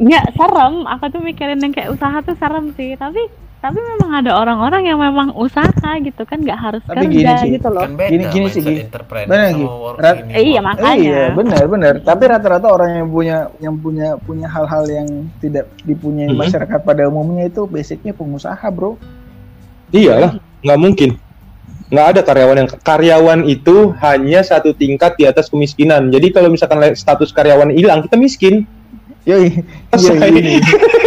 nggak 0.00 0.24
serem 0.32 0.74
aku 0.86 1.04
tuh 1.08 1.20
mikirin 1.20 1.60
yang 1.60 1.70
kayak 1.70 1.92
usaha 1.92 2.18
tuh 2.20 2.32
serem 2.34 2.72
sih 2.72 2.96
tapi 2.96 3.20
tapi 3.60 3.76
memang 3.76 4.24
ada 4.24 4.32
orang-orang 4.34 4.88
yang 4.88 4.96
memang 4.96 5.36
usaha 5.36 5.68
gitu 6.00 6.24
kan 6.24 6.40
nggak 6.40 6.56
harus 6.56 6.80
Tapi 6.80 7.04
gini 7.04 7.20
kerja 7.20 7.34
sih, 7.38 7.52
gitu 7.52 7.68
loh 7.68 7.84
Kan 7.84 7.92
beda 7.92 8.08
Gini- 8.08 8.24
gini 8.26 8.46
sih, 8.48 8.60
mindset 8.60 8.72
Ki. 8.72 8.84
entrepreneur 8.88 9.28
Bener, 9.28 9.44
sama 9.44 9.52
Ki. 9.52 9.64
working 9.68 10.00
Rat- 10.00 10.16
ini. 10.18 10.32
Eh, 10.32 10.42
iya, 10.42 10.60
makanya. 10.62 10.96
Iya, 10.96 11.22
benar 11.30 11.62
benar. 11.68 11.94
Tapi 12.00 12.22
rata-rata 12.24 12.66
orang 12.66 12.90
yang 12.96 13.08
punya 13.12 13.38
yang 13.60 13.76
punya 13.76 14.08
punya 14.18 14.48
hal-hal 14.48 14.84
yang 14.88 15.08
tidak 15.36 15.68
dipunyai 15.84 16.32
Mhm. 16.32 16.40
masyarakat 16.40 16.80
pada 16.80 17.02
umumnya 17.04 17.44
itu 17.44 17.68
basicnya 17.68 18.16
pengusaha, 18.16 18.64
bro. 18.72 18.96
Iyalah, 19.90 20.40
nggak 20.62 20.80
mungkin. 20.80 21.10
Nggak 21.90 22.06
ada 22.08 22.20
karyawan 22.22 22.56
yang 22.56 22.70
karyawan 22.80 23.40
itu 23.44 23.76
hanya 24.00 24.40
satu 24.40 24.72
tingkat 24.72 25.18
di 25.18 25.26
atas 25.26 25.52
kemiskinan. 25.52 26.08
Jadi 26.08 26.30
kalau 26.30 26.48
misalkan 26.48 26.80
status 26.94 27.28
karyawan 27.28 27.68
hilang, 27.70 28.00
kita 28.00 28.16
miskin. 28.16 28.64
Yoi, 29.22 29.52
Selesai. 29.90 30.16
yoi, 30.16 30.32
ini. 30.32 30.54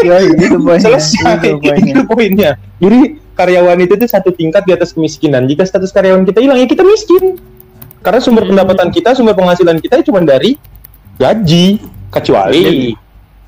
yoi, 0.03 0.25
itu 0.35 0.57
poinnya. 0.57 0.85
Selesai. 0.95 1.33
Itu 1.39 1.57
poinnya. 1.59 1.91
Itu 1.91 2.03
poinnya. 2.05 2.51
Jadi 2.77 2.99
karyawan 3.33 3.79
itu 3.79 3.93
tuh 3.95 4.05
satu 4.05 4.29
tingkat 4.29 4.61
di 4.63 4.71
atas 4.71 4.93
kemiskinan. 4.93 5.45
Jika 5.45 5.63
status 5.63 5.89
karyawan 5.89 6.21
kita 6.23 6.37
hilang, 6.37 6.57
ya 6.57 6.65
kita 6.65 6.83
miskin. 6.83 7.41
Karena 7.99 8.19
sumber 8.19 8.45
pendapatan 8.45 8.89
kita, 8.89 9.13
sumber 9.13 9.33
penghasilan 9.33 9.79
kita 9.79 10.03
cuma 10.03 10.21
dari 10.21 10.59
gaji, 11.15 11.79
kecuali 12.09 12.93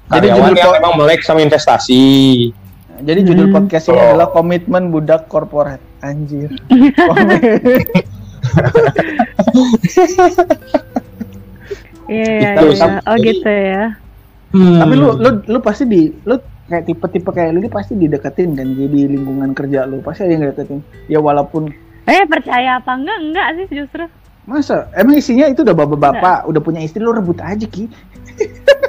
Jadi 0.06 0.28
karyawan 0.28 0.38
judul 0.47 0.58
yang 0.60 0.73
memang 0.75 0.93
melek 0.97 1.21
sama 1.21 1.39
investasi. 1.39 2.04
Jadi 2.97 3.19
judul 3.21 3.47
Hmm. 3.47 3.56
podcast 3.60 3.86
ini 3.86 3.95
Oh. 3.95 4.06
adalah 4.08 4.30
komitmen 4.32 4.89
budak 4.89 5.28
korporat. 5.28 5.78
Anjir. 5.99 6.49
iya 12.06 12.25
iya 12.39 12.49
Itu 12.56 12.65
iya. 12.67 12.78
sama- 12.78 13.01
oh 13.04 13.17
jadi- 13.17 13.25
gitu 13.28 13.49
ya 13.49 13.84
Hmm. 14.56 14.80
Tapi 14.80 14.94
lu 14.96 15.08
lu 15.20 15.30
lu 15.52 15.60
pasti 15.60 15.84
di 15.84 16.08
lu 16.24 16.39
kayak 16.72 16.88
tipe-tipe 16.88 17.28
kayak 17.28 17.52
lu 17.52 17.60
ini 17.60 17.68
pasti 17.68 18.00
dideketin 18.00 18.56
kan 18.56 18.72
jadi 18.72 19.00
lingkungan 19.12 19.52
kerja 19.52 19.84
lu 19.84 20.00
pasti 20.00 20.24
ada 20.24 20.32
yang 20.32 20.44
deketin. 20.48 20.80
Ya 21.12 21.20
walaupun 21.20 21.76
eh 22.08 22.24
percaya 22.24 22.80
apa 22.80 22.96
enggak 22.96 23.18
enggak 23.20 23.48
sih 23.60 23.84
justru 23.84 24.06
masa 24.46 24.86
emang 24.94 25.18
isinya 25.18 25.50
itu 25.50 25.65
udah 25.65 25.74
bapak-bapak 25.74 26.46
udah 26.46 26.62
punya 26.62 26.86
istri 26.86 27.02
lu 27.02 27.12
rebut 27.12 27.41
aja 27.41 27.65
ki. 27.65 27.89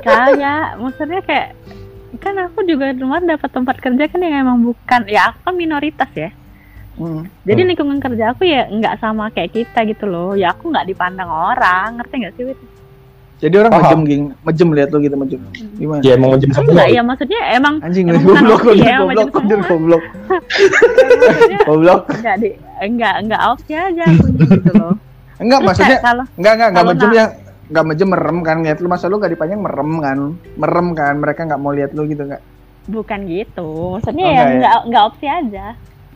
kayak 0.04 0.76
maksudnya 0.78 1.24
kayak 1.24 1.56
kan 2.20 2.36
aku 2.36 2.62
juga 2.68 2.92
kemarin 2.92 3.26
dapat 3.26 3.50
tempat 3.50 3.76
kerja 3.80 4.04
kan 4.08 4.20
yang 4.20 4.44
emang 4.46 4.62
bukan 4.62 5.02
ya 5.08 5.32
aku 5.32 5.38
kan 5.50 5.54
minoritas 5.56 6.10
ya 6.14 6.30
Hmm. 6.96 7.28
jadi 7.44 7.60
Hmm. 7.60 7.68
lingkungan 7.68 8.00
kerja 8.00 8.32
aku 8.32 8.48
ya 8.48 8.72
nggak 8.72 8.96
sama 9.04 9.28
kayak 9.28 9.52
kita 9.52 9.84
gitu 9.84 10.08
loh 10.08 10.32
ya 10.32 10.56
aku 10.56 10.72
nggak 10.72 10.88
dipandang 10.88 11.28
orang 11.28 12.00
ngerti 12.00 12.14
nggak 12.24 12.34
sih 12.40 12.44
Wit? 12.48 12.58
Jadi 13.36 13.54
orang 13.54 13.72
mejem 13.74 14.00
geng, 14.02 14.24
mejem 14.40 14.68
lihat 14.72 14.88
lu 14.88 14.98
gitu 15.04 15.12
mejem. 15.14 15.40
Gimana? 15.76 16.00
Ya 16.00 16.16
emang 16.16 16.28
ngejem 16.32 16.50
semua. 16.50 16.72
enggak 16.72 16.88
ya 16.88 17.02
maksudnya 17.04 17.40
emang 17.52 17.74
Anjing 17.84 18.04
Emang 18.08 18.24
goblok, 18.24 18.40
opsi 18.48 18.64
goblok, 18.64 18.76
ya, 18.80 18.96
goblok, 18.96 19.28
mejem 19.36 19.60
goblok, 19.62 20.04
goblok, 21.68 22.02
enggak 22.10 22.36
di 22.40 22.48
enggak 22.80 23.14
enggak 23.20 23.40
opsi 23.46 23.72
aja 23.76 24.04
aku 24.08 24.26
gitu 24.34 24.72
loh. 24.72 24.94
Enggak, 25.36 25.58
Terus 25.60 25.68
maksudnya 25.68 25.98
kalau 26.00 26.24
enggak 26.32 26.52
enggak 26.56 26.68
enggak 26.72 26.86
mejem 26.86 27.08
nggak- 27.08 27.20
ya. 27.20 27.26
Enggak 27.66 27.84
mejem 27.84 28.08
merem 28.08 28.38
kan 28.40 28.56
lihat 28.64 28.78
lu. 28.80 28.86
Masa 28.88 29.04
lu 29.04 29.20
gak 29.20 29.28
dipandang 29.28 29.60
merem 29.60 29.90
kan. 30.00 30.18
Merem 30.56 30.86
kan 30.96 31.14
mereka 31.18 31.40
nggak 31.44 31.60
mau 31.60 31.72
lihat 31.76 31.92
lu 31.92 32.08
gitu 32.08 32.24
enggak 32.24 32.40
bukan 32.86 33.26
gitu 33.26 33.68
maksudnya 33.92 34.22
Oh, 34.22 34.30
ya 34.30 34.32
enggak 34.32 34.46
ya? 34.46 34.54
enggak 34.54 34.76
enggak 34.86 35.02
opsi 35.04 35.26
aja. 35.26 35.66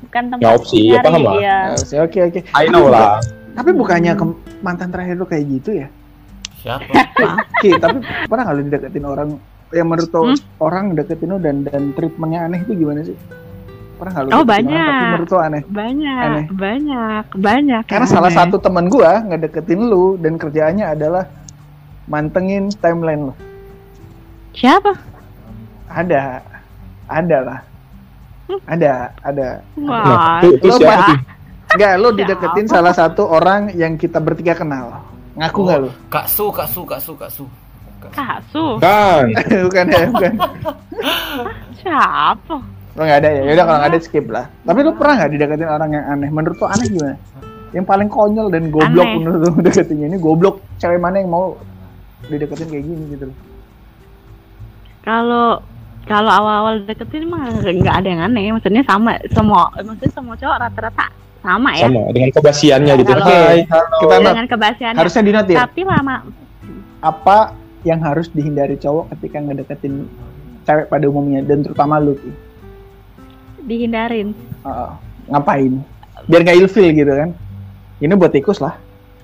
Bukan 0.00 0.22
tempat 0.24 0.40
Nggak 0.40 0.54
opsi, 0.56 0.78
ya 0.88 1.00
paham 1.02 1.20
lah. 1.20 1.34
iya. 1.36 1.58
oke 2.00 2.18
oke. 2.22 2.40
I 2.54 2.64
know 2.72 2.88
lah. 2.88 3.20
tapi 3.50 3.74
bukannya 3.74 4.14
mantan 4.62 4.88
terakhir 4.88 5.18
lu 5.18 5.26
kayak 5.26 5.44
gitu 5.50 5.70
ya 5.76 5.90
Siapa? 6.60 6.92
Ki, 7.58 7.70
tapi 7.74 7.98
pernah 8.24 8.42
nggak 8.44 8.54
lu 8.54 8.62
dideketin 8.64 9.04
orang 9.04 9.28
yang 9.70 9.86
menurut 9.86 10.10
Hmm? 10.10 10.36
orang 10.58 10.84
deketin 10.92 11.28
lu 11.28 11.38
dan 11.38 11.62
dan 11.62 11.92
treatmentnya 11.92 12.40
aneh 12.42 12.60
itu 12.60 12.74
gimana 12.74 13.00
sih 13.00 13.14
pernah 13.96 14.10
nggak 14.12 14.22
lu 14.22 14.28
Oh, 14.30 14.42
deketin 14.42 14.66
orang 14.66 14.66
tapi 14.66 14.66
banyak. 14.66 15.06
menurut 15.06 15.28
lu 15.28 15.38
aneh 15.38 15.62
banyak 15.64 16.18
Aneh. 16.20 16.44
banyak 16.50 17.24
banyak 17.32 17.82
karena 17.84 18.02
yang 18.02 18.10
salah 18.10 18.28
aneh. 18.28 18.38
satu 18.40 18.56
temen 18.58 18.84
gua 18.86 19.12
ngedeketin 19.22 19.80
lu 19.82 20.04
dan 20.16 20.34
kerjaannya 20.36 20.86
adalah 20.88 21.24
mantengin 22.04 22.68
timeline 22.74 23.22
lu 23.24 23.34
siapa 24.52 24.92
ada 25.86 26.42
ada 27.06 27.38
lah 27.40 27.58
ada 28.66 28.92
ada 29.20 29.48
Nah, 29.76 29.86
wah 29.86 30.38
itu, 30.40 30.48
itu 30.56 30.66
Lu 30.66 30.74
siapa 30.74 30.90
pasti- 30.92 31.14
tuh? 31.14 31.18
Enggak, 31.70 31.92
lu 31.96 32.08
dideketin 32.12 32.66
salah 32.66 32.90
satu 32.90 33.22
orang 33.24 33.70
yang 33.72 33.94
kita 33.94 34.18
bertiga 34.18 34.52
kenal. 34.52 35.06
Ngaku 35.40 35.60
nggak 35.64 35.78
lu? 35.80 35.90
Kak 36.12 36.26
Su, 36.28 36.52
Kak 36.52 36.68
Su, 36.68 36.80
Kak 36.84 37.00
Su, 37.00 37.12
Kak 37.16 37.30
Su. 37.32 37.44
Kak 38.00 38.40
Su. 38.52 38.64
kasu 38.76 38.84
Kan. 38.84 39.24
bukan 39.68 39.84
ya, 39.88 40.04
bukan. 40.08 40.32
siapa 41.80 42.56
Lo 42.96 43.02
nggak 43.08 43.18
ada 43.24 43.28
ya? 43.28 43.42
Yaudah 43.48 43.64
kalau 43.64 43.78
nggak 43.80 43.90
ada 43.92 44.00
skip 44.00 44.26
lah. 44.28 44.44
Tapi 44.68 44.78
lu 44.84 44.92
pernah 44.96 45.14
nggak 45.20 45.30
dideketin 45.32 45.68
orang 45.68 45.90
yang 45.96 46.04
aneh? 46.04 46.28
Menurut 46.28 46.56
lu 46.60 46.66
aneh 46.68 46.86
gimana? 46.92 47.16
Yang 47.72 47.86
paling 47.86 48.08
konyol 48.12 48.46
dan 48.52 48.68
goblok 48.68 49.08
Aneh. 49.08 49.16
menurut 49.16 49.40
lu 49.40 49.50
deketinnya 49.66 50.06
ini 50.12 50.18
goblok. 50.20 50.60
Cewek 50.76 51.00
mana 51.00 51.24
yang 51.24 51.32
mau 51.32 51.56
dideketin 52.28 52.68
kayak 52.68 52.84
gini 52.84 53.04
gitu 53.16 53.24
loh? 53.32 53.36
kalau 55.00 55.60
kalau 56.04 56.30
awal-awal 56.30 56.80
deketin 56.84 57.28
mah 57.28 57.48
nggak 57.60 57.96
ada 58.04 58.08
yang 58.08 58.22
aneh 58.24 58.52
maksudnya 58.52 58.84
sama 58.84 59.16
semua 59.32 59.72
maksudnya 59.80 60.12
semua 60.12 60.34
cowok 60.36 60.56
rata-rata 60.60 61.06
sama 61.40 61.70
ya 61.72 61.88
Sama 61.88 62.02
dengan 62.12 62.30
kebasiannya 62.30 62.92
gitu. 62.96 63.10
Kalau- 63.10 63.26
Hai. 63.26 63.58
Kita 63.64 64.14
not, 64.14 64.30
dengan 64.30 64.46
kebasiannya 64.46 64.98
harusnya 65.00 65.22
di 65.22 65.32
note 65.32 65.50
ya. 65.50 65.58
tapi 65.64 65.80
lama 65.82 66.16
Apa 67.00 67.36
yang 67.80 68.00
harus 68.00 68.28
dihindari 68.28 68.76
cowok 68.76 69.08
ketika 69.16 69.40
ngedeketin 69.40 70.04
cewek 70.62 70.86
pada 70.86 71.04
umumnya 71.08 71.40
dan 71.40 71.64
terutama 71.64 71.96
lu 71.96 72.12
Ki? 72.14 72.28
dihindarin 73.62 74.32
Heeh. 74.62 74.90
ngapain? 75.28 75.72
Biar 76.26 76.40
nggak 76.42 76.58
ilfil 76.58 76.92
gitu 76.92 77.08
kan? 77.08 77.32
Ini 78.00 78.12
buat 78.12 78.32
tikus 78.32 78.60
lah. 78.60 78.76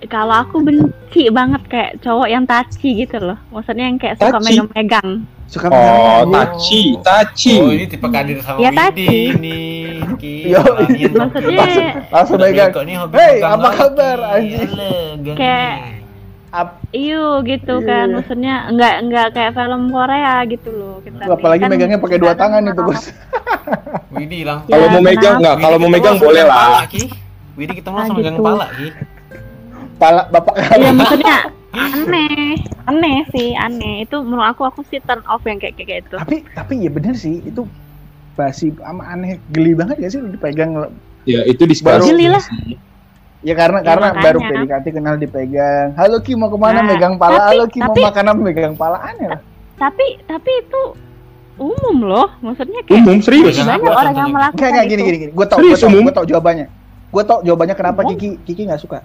Kalau 0.05 0.37
aku 0.39 0.61
benci 0.61 1.29
banget 1.29 1.63
kayak 1.67 1.91
cowok 1.99 2.29
yang 2.29 2.45
taci 2.45 2.89
gitu 2.99 3.17
loh 3.19 3.39
maksudnya 3.49 3.85
yang 3.85 3.97
kayak 3.97 4.17
suka 4.17 4.29
Taci? 4.35 4.45
megang-megang 4.47 5.09
Suka 5.47 5.71
Oh, 5.71 6.27
taci, 6.27 6.99
taci. 7.01 7.55
Oh, 7.57 7.71
ini 7.71 7.87
tipe 7.87 8.03
Kadir 8.05 8.43
sama 8.43 8.59
Ya, 8.59 8.75
Widi 8.91 9.31
nih. 9.39 10.03
Ki, 10.19 10.43
Yo, 10.51 10.59
kalian 10.59 11.13
maksudnya 11.15 11.55
langsung, 11.55 11.87
langsung 12.11 12.39
megang. 12.43 12.71
pegang 12.75 13.55
apa 13.55 13.69
kabar, 13.73 14.19
anjing? 14.33 14.75
Gani. 15.23 15.39
Kayak- 15.39 15.79
Ap- 16.51 16.83
iyo 16.91 17.45
gitu 17.45 17.79
Iya, 17.79 17.87
kan 17.87 18.07
iya. 18.07 18.15
maksudnya 18.17 18.55
enggak 18.67 18.95
enggak 18.99 19.27
kayak 19.31 19.53
film 19.53 19.83
Korea 19.87 20.35
gitu 20.47 20.71
loh 20.73 20.95
kita 20.99 21.23
apalagi 21.29 21.63
Kan 21.63 21.71
megangnya 21.71 21.99
pakai 22.01 22.19
dua 22.19 22.33
tangan 22.33 22.63
itu 22.65 22.83
bos. 22.83 23.03
Widi 24.11 24.41
langsung. 24.43 24.67
Kalau 24.67 24.87
mau 24.89 24.99
megang 25.01 25.23
kenapa? 25.33 25.43
nggak? 25.43 25.55
Widi 25.55 25.63
Kalau 25.63 25.77
mau 25.79 25.91
megang 25.91 26.17
boleh 26.17 26.43
lah. 26.43 26.83
Widi 27.55 27.73
kita 27.73 27.89
langsung 27.89 28.17
megang 28.17 28.35
gitu. 28.35 28.43
pala, 28.43 28.67
Ki. 28.73 28.89
Pala 29.97 30.23
bapak 30.27 30.55
Iya 30.73 30.93
maksudnya 30.93 31.37
aneh 31.77 32.57
aneh 32.85 33.19
sih 33.29 33.53
aneh 33.53 34.03
itu 34.03 34.17
menurut 34.19 34.49
aku 34.49 34.65
aku 34.65 34.81
sih 34.87 34.97
turn 35.03 35.21
off 35.25 35.43
yang 35.43 35.57
kayak 35.57 35.77
kayak 35.77 36.05
gitu 36.05 36.17
tapi 36.17 36.41
tapi 36.51 36.73
ya 36.79 36.89
bener 36.89 37.13
sih 37.13 37.41
itu 37.43 37.69
basi 38.33 38.73
ama 38.81 39.05
aneh 39.07 39.37
geli 39.51 39.73
banget 39.73 39.97
gak 39.99 40.11
sih 40.11 40.19
lu 40.19 40.29
dipegang 40.31 40.73
Ya 41.27 41.43
itu 41.43 41.59
Baru- 41.59 41.73
diskusi. 41.99 42.09
Geli 42.09 42.27
lah. 42.31 42.45
ya 43.43 43.53
karena 43.53 43.79
Ya, 43.79 43.85
karena 43.85 44.07
makanya. 44.09 44.23
baru 44.23 44.39
PDKT 44.41 44.87
kenal 44.91 45.15
dipegang 45.17 45.89
halo 45.95 46.17
Ki 46.21 46.33
mau 46.33 46.47
ke 46.47 46.57
mana 46.57 46.79
Nah, 46.79 46.85
megang 46.87 47.15
pala 47.17 47.37
tapi- 47.37 47.49
halo 47.53 47.65
Ki 47.67 47.79
mau 47.79 47.87
tapi- 47.91 48.05
makanan 48.05 48.35
megang 48.39 48.75
pala 48.75 48.99
aneh 49.03 49.27
lah 49.29 49.41
tapi 49.75 50.07
tapi 50.25 50.51
itu 50.57 50.83
umum 51.57 51.97
loh 52.03 52.29
maksudnya 52.39 52.81
kayak 52.83 52.97
Umum 52.99 53.19
serius. 53.19 53.57
Banyak 53.59 53.81
orang 53.87 54.13
yang 54.15 54.29
melakukan 54.31 54.69
itu 54.69 54.85
gini, 54.87 55.03
gini, 55.03 55.19
gini. 55.19 55.33
Gue 55.33 55.47
tau, 55.47 55.57
gue 55.59 55.73
tau, 55.73 55.89
umum? 55.89 56.03
gue 56.03 56.15
tau 56.15 56.27
jawabannya. 56.27 56.67
Gue 57.09 57.23
tau 57.23 57.39
jawabannya 57.41 57.73
kenapa 57.75 58.01
Umum? 58.03 58.13
Kiki, 58.13 58.29
Kiki 58.45 58.63
nggak 58.65 58.77
suka. 58.79 59.01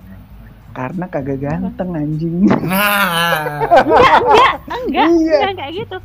Karena 0.71 1.05
kagak 1.05 1.37
ganteng 1.37 1.89
anjing. 1.91 2.47
Nah, 2.63 3.59
enggak 3.61 4.13
enggak 4.21 4.53
enggak 4.71 5.07
Iya. 5.09 5.35
enggak 5.41 5.55
kayak 5.57 5.73
gitu 5.77 5.97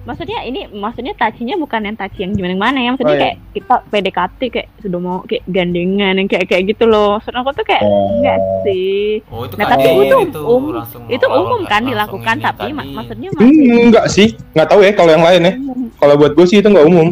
maksudnya 0.00 0.40
ini 0.40 0.64
maksudnya 0.72 1.12
tacinya 1.12 1.54
bukan 1.54 1.84
yang 1.84 1.94
taci 1.94 2.24
yang 2.24 2.32
gimana 2.32 2.56
gimana 2.56 2.78
ya 2.80 2.88
maksudnya 2.90 3.04
Oh, 3.06 3.14
iya. 3.14 3.22
kayak 3.22 3.36
kita 3.52 3.74
PDKT 3.86 4.40
kayak 4.48 4.68
sudah 4.80 4.96
mau 4.98 5.16
kayak 5.22 5.44
gandengan 5.46 6.14
yang 6.16 6.24
kayak 6.26 6.48
kayak 6.48 6.62
gitu 6.66 6.84
loh 6.84 7.20
maksud 7.20 7.30
aku 7.30 7.52
tuh 7.52 7.64
kayak 7.64 7.84
Oh. 7.84 8.08
enggak 8.10 8.38
sih 8.64 9.20
oh 9.28 9.44
itu 9.44 9.54
Nah, 9.54 9.66
tapi 9.68 9.84
itu 9.84 10.16
itu 10.24 10.40
um- 10.40 10.72
langsung 10.72 11.02
itu 11.04 11.26
umum 11.28 11.60
kan 11.62 11.84
langsung 11.84 11.86
dilakukan 11.86 12.36
tapi 12.40 12.64
mak- 12.72 12.90
maksudnya 12.90 13.28
Hmm, 13.30 13.44
masih 13.44 13.84
enggak 13.84 14.04
sih. 14.08 14.28
Nggak 14.50 14.68
tahu 14.68 14.80
ya 14.80 14.92
kalau 14.96 15.10
yang 15.12 15.22
lain 15.22 15.40
ya. 15.42 15.52
umum 15.54 15.78
Kalau 15.94 16.14
buat 16.16 16.32
gue 16.32 16.46
sih 16.48 16.58
itu 16.58 16.66
nggak 16.66 16.86
umum. 16.88 17.08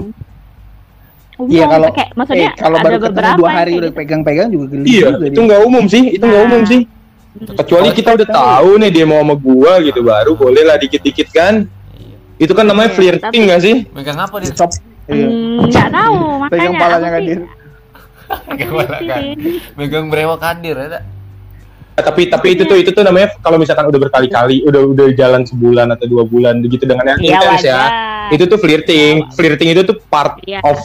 Umum 1.39 1.49
Iya, 1.49 1.65
kalau- 1.65 1.93
kayak 1.93 2.11
maksudnya 2.13 2.43
eh, 2.45 2.53
kalau 2.57 2.77
ada 2.77 2.85
baru 2.85 2.97
ketemu 2.97 3.09
beberapa 3.09 3.39
dua 3.39 3.51
hari 3.53 3.73
udah 3.73 3.83
gitu. 3.85 3.97
pegang-pegang 3.97 4.49
juga 4.51 4.67
geli 4.69 4.85
Iya, 4.85 5.07
juga 5.09 5.25
itu 5.25 5.41
nggak 5.41 5.61
umum 5.63 5.85
sih. 5.87 6.03
Itu 6.11 6.25
nggak 6.25 6.41
Nah. 6.41 6.49
umum 6.49 6.63
sih. 6.65 6.81
Kecuali 7.39 7.89
kita 7.95 8.11
udah 8.13 8.29
tahu 8.29 8.71
nih 8.77 8.91
dia 8.91 9.05
mau 9.05 9.21
sama 9.21 9.35
gua 9.37 9.73
gitu 9.79 10.01
baru 10.03 10.33
boleh 10.35 10.63
lah 10.65 10.77
dikit-dikit 10.77 11.29
kan. 11.31 11.55
Iya. 11.95 12.17
Itu 12.41 12.53
kan 12.53 12.65
namanya 12.65 12.91
Iya, 12.91 12.97
flirting 12.97 13.43
nggak 13.47 13.61
sih? 13.61 13.75
Megang 13.89 14.19
apa 14.19 14.37
dia? 14.39 14.51
Cop. 14.53 14.71
Iya. 15.07 15.25
Hmm, 15.25 15.57
nggak 15.65 15.89
tahu 15.89 16.17
makanya 16.37 16.51
Pegang 16.51 16.75
palanya 16.77 17.09
kan 17.09 17.21
dia. 17.23 17.39
Megang 18.45 18.73
pala 18.75 18.99
kan. 19.01 19.23
Megang 19.75 20.07
brewok 20.11 20.39
Kadir 20.39 20.77
ada. 20.77 21.01
Ya, 21.95 22.03
tapi 22.05 22.23
tapi 22.27 22.47
itu 22.53 22.63
tuh 22.63 22.77
itu 22.77 22.91
tuh 22.93 23.03
namanya 23.03 23.35
kalau 23.39 23.57
misalkan 23.57 23.83
udah 23.85 23.99
berkali-kali 24.01 24.63
udah 24.63 24.83
udah 24.87 25.07
jalan 25.13 25.43
sebulan 25.43 25.91
atau 25.91 26.07
dua 26.07 26.23
bulan 26.23 26.59
begitu 26.59 26.87
dengan 26.87 27.03
yang 27.09 27.19
Iya 27.19 27.35
intens 27.37 27.63
ya 27.65 27.81
itu 28.29 28.45
tuh 28.45 28.55
flirting 28.55 29.27
flirting 29.33 29.75
itu 29.75 29.83
tuh 29.83 29.99
part 30.07 30.39
Iya. 30.45 30.63
of 30.63 30.79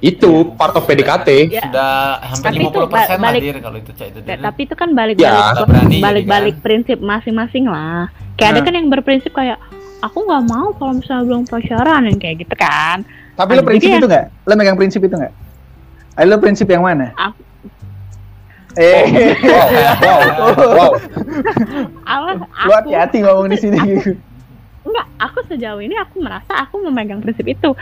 itu 0.00 0.32
part 0.54 0.72
of 0.72 0.82
PDKT 0.82 1.28
Ya. 1.46 1.62
Sudah 1.62 1.92
hampir 2.22 2.44
Tapi 2.46 2.56
itu 2.58 2.78
50% 2.80 2.88
lah 2.90 3.18
balik- 3.20 3.60
kalau 3.60 3.76
itu 3.76 3.90
cak 3.92 4.06
itu. 4.08 4.18
Ya, 4.22 4.36
tapi 4.38 4.60
itu 4.64 4.74
kan 4.74 4.88
balik 4.90 5.14
Ya, 5.14 5.28
balik 5.28 5.44
nggak 5.52 5.66
berani 5.66 5.88
jadi 5.90 6.02
balik-balik 6.02 6.54
kan. 6.54 6.62
prinsip 6.62 6.98
masing-masing 6.98 7.64
lah. 7.66 8.08
Kayak 8.34 8.50
ada 8.50 8.58
Nah. 8.58 8.64
kan 8.64 8.74
yang 8.74 8.88
berprinsip 8.88 9.30
kayak 9.30 9.58
aku 10.00 10.18
nggak 10.22 10.44
mau 10.46 10.72
kalau 10.72 10.92
misalnya 10.94 11.24
belum 11.26 11.42
pacaran 11.44 12.02
yang 12.06 12.16
kayak 12.16 12.36
gitu 12.40 12.54
kan. 12.54 13.04
Tapi 13.34 13.50
lo 13.50 13.56
Jadi 13.58 13.68
prinsip 13.68 13.88
ya- 13.88 13.98
itu 13.98 14.08
nggak? 14.08 14.26
Lo 14.42 14.52
megang 14.54 14.76
prinsip 14.76 15.00
itu 15.00 15.14
nggak? 15.14 15.32
Eh, 16.12 16.24
lo 16.24 16.36
prinsip 16.36 16.66
yang 16.66 16.82
mana? 16.82 17.12
Aku- 17.14 17.48
Eh, 18.72 19.02
wow 20.38 20.54
wow 20.64 20.90
wow 22.06 22.32
aku 22.54 22.70
hati-hati 22.72 23.18
ngomong 23.20 23.48
di 23.48 23.58
sini. 23.58 23.78
enggak, 24.80 25.06
aku 25.18 25.38
sejauh 25.44 25.78
ini 25.78 25.92
aku 25.94 26.20
merasa 26.20 26.54
aku 26.56 26.78
memegang 26.80 27.18
prinsip 27.18 27.44
itu 27.44 27.74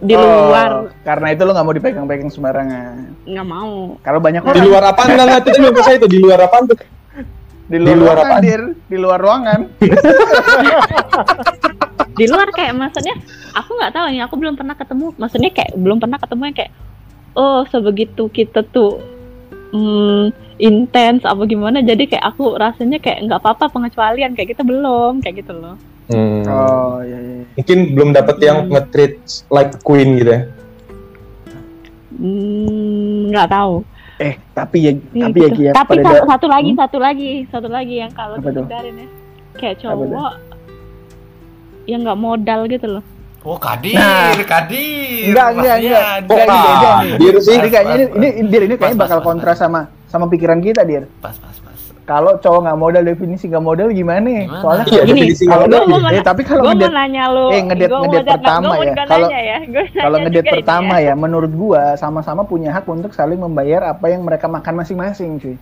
di 0.00 0.12
Oh, 0.12 0.48
luar 0.48 0.88
Karena 1.00 1.26
itu 1.30 1.42
lo 1.44 1.52
nggak 1.52 1.66
mau 1.66 1.74
dipegang-pegang 1.74 2.30
sembarangan. 2.30 2.94
nggak 3.22 3.46
mau. 3.46 4.00
Kalau 4.00 4.18
banyak 4.18 4.42
di 4.42 4.48
orang 4.50 4.64
luar 4.64 4.82
apa 4.88 5.00
enggak 5.04 5.26
enggak 5.26 5.40
itu 5.42 5.50
belum 5.56 5.74
selesai 5.74 5.94
itu 5.96 6.08
di 6.08 6.18
luar 6.18 6.38
apa 6.40 6.56
tuh 6.64 6.76
di 6.80 6.86
di 7.70 7.78
luar, 7.78 7.94
luar 7.94 8.16
ruangan, 8.16 8.26
apaan? 8.26 8.42
Dir. 8.42 8.62
di 8.82 8.96
luar 8.98 9.18
ruangan. 9.20 9.60
Di 12.10 12.28
luar 12.28 12.52
kayak 12.52 12.76
maksudnya 12.76 13.16
aku 13.54 13.70
nggak 13.72 13.92
tahu 13.96 14.06
nih, 14.12 14.20
aku 14.20 14.34
belum 14.36 14.52
pernah 14.52 14.76
ketemu. 14.76 15.16
Maksudnya 15.16 15.50
kayak 15.50 15.72
belum 15.72 15.96
pernah 15.96 16.18
ketemu 16.20 16.42
yang 16.44 16.56
kayak 16.56 16.72
oh 17.32 17.60
sebegitu 17.64 18.28
kita 18.28 18.60
tuh 18.66 19.00
hmm, 19.72 20.28
intens 20.58 21.24
apa 21.24 21.48
gimana. 21.48 21.80
Jadi 21.80 22.12
kayak 22.12 22.34
aku 22.34 22.60
rasanya 22.60 23.00
kayak 23.00 23.24
nggak 23.24 23.40
apa-apa 23.40 23.72
pengecualian 23.72 24.36
kayak 24.36 24.52
gitu 24.52 24.68
belum 24.68 25.24
kayak 25.24 25.40
gitu 25.40 25.56
loh. 25.56 25.80
Hmm. 26.10 26.42
Oh, 26.44 26.98
iya 27.00 27.18
iya. 27.18 27.42
mungkin 27.54 27.78
belum 27.94 28.10
dapet 28.10 28.36
yang 28.40 28.66
Hmm. 28.66 28.72
nge-treat 28.72 29.14
like 29.48 29.78
queen 29.80 30.18
gitu 30.18 30.30
ya 30.30 30.42
Hmm, 32.10 33.32
nggak 33.32 33.48
tahu. 33.48 33.74
Eh, 34.18 34.36
tapi 34.52 34.76
ya 34.82 34.92
Iya, 34.92 35.24
tapi 35.24 35.38
ya 35.40 35.48
gitu. 35.48 35.60
Ya, 35.62 35.72
Tapi 35.72 35.94
satu, 35.96 36.24
satu 36.28 36.46
lagi, 36.46 36.70
Hmm? 36.70 36.78
satu 36.78 36.98
lagi, 37.00 37.30
satu 37.48 37.68
lagi 37.70 37.94
yang 37.96 38.12
kalau 38.12 38.36
dihindarin 38.36 38.94
ya. 38.98 39.08
Kayak 39.56 39.76
cowok 39.80 40.32
yang 41.86 42.00
nggak 42.04 42.20
modal 42.20 42.60
gitu 42.68 42.86
loh. 42.98 43.04
Oh, 43.40 43.56
Kadir, 43.56 43.96
Nah. 43.96 44.36
Kadir. 44.36 45.32
Enggak, 45.32 45.48
enggak, 45.56 45.76
enggak. 45.80 46.04
Kok 46.28 46.36
Enggak, 46.36 46.44
ini 46.44 46.68
nih. 47.00 47.12
Dir 47.16 47.36
sih? 47.40 47.56
Jadi 47.56 47.68
kayaknya 47.72 47.94
ini, 47.96 48.28
ini. 48.36 48.48
Dir, 48.52 48.62
ini 48.68 48.74
kayaknya 48.76 48.98
bakal 49.00 49.18
pas, 49.18 49.26
kontra 49.32 49.52
pas. 49.52 49.56
sama 49.56 49.80
sama 50.04 50.28
pikiran 50.28 50.60
kita, 50.60 50.84
Dir. 50.84 51.08
Pas, 51.24 51.32
pas. 51.32 51.49
Kalau 52.04 52.32
cowok 52.36 52.60
nggak 52.64 52.78
modal 52.78 53.02
definisi 53.02 53.44
nggak 53.46 53.62
modal 53.62 53.88
gimana? 53.90 54.26
Gimana? 54.26 54.60
Soalnya 54.60 54.84
Iya, 54.86 55.02
Gini, 55.02 55.10
definisi 55.30 55.44
kalau 55.46 55.64
Gua 55.64 55.78
modal. 55.80 56.00
mau 56.02 56.10
eh, 56.10 56.22
tapi 56.22 56.42
kalau 56.42 56.62
gue 56.62 56.68
mau 56.68 56.76
ngedet 56.76 56.92
nanya 56.94 57.24
lu, 57.30 57.46
eh, 57.48 57.62
ngedet- 57.62 57.90
gua 57.90 57.98
mau 57.98 58.04
ngedet 58.10 58.26
jat- 58.26 58.34
pertama 58.34 58.60
gua 58.60 58.70
mau 58.70 58.82
ya. 58.82 58.94
Kalau- 59.06 59.30
ya. 59.30 59.58
Gua 59.64 59.84
kalau 59.94 60.16
ini 60.18 60.40
pertama 60.42 60.94
ya, 60.98 61.14
menurut 61.14 61.52
gua 61.52 61.82
sama-sama 61.94 62.42
punya 62.42 62.70
hak 62.70 62.84
untuk 62.84 63.12
saling 63.12 63.38
membayar 63.38 63.94
apa 63.94 64.06
yang 64.08 64.22
mereka 64.22 64.46
makan 64.46 64.74
masing-masing, 64.78 65.38
cuy. 65.38 65.56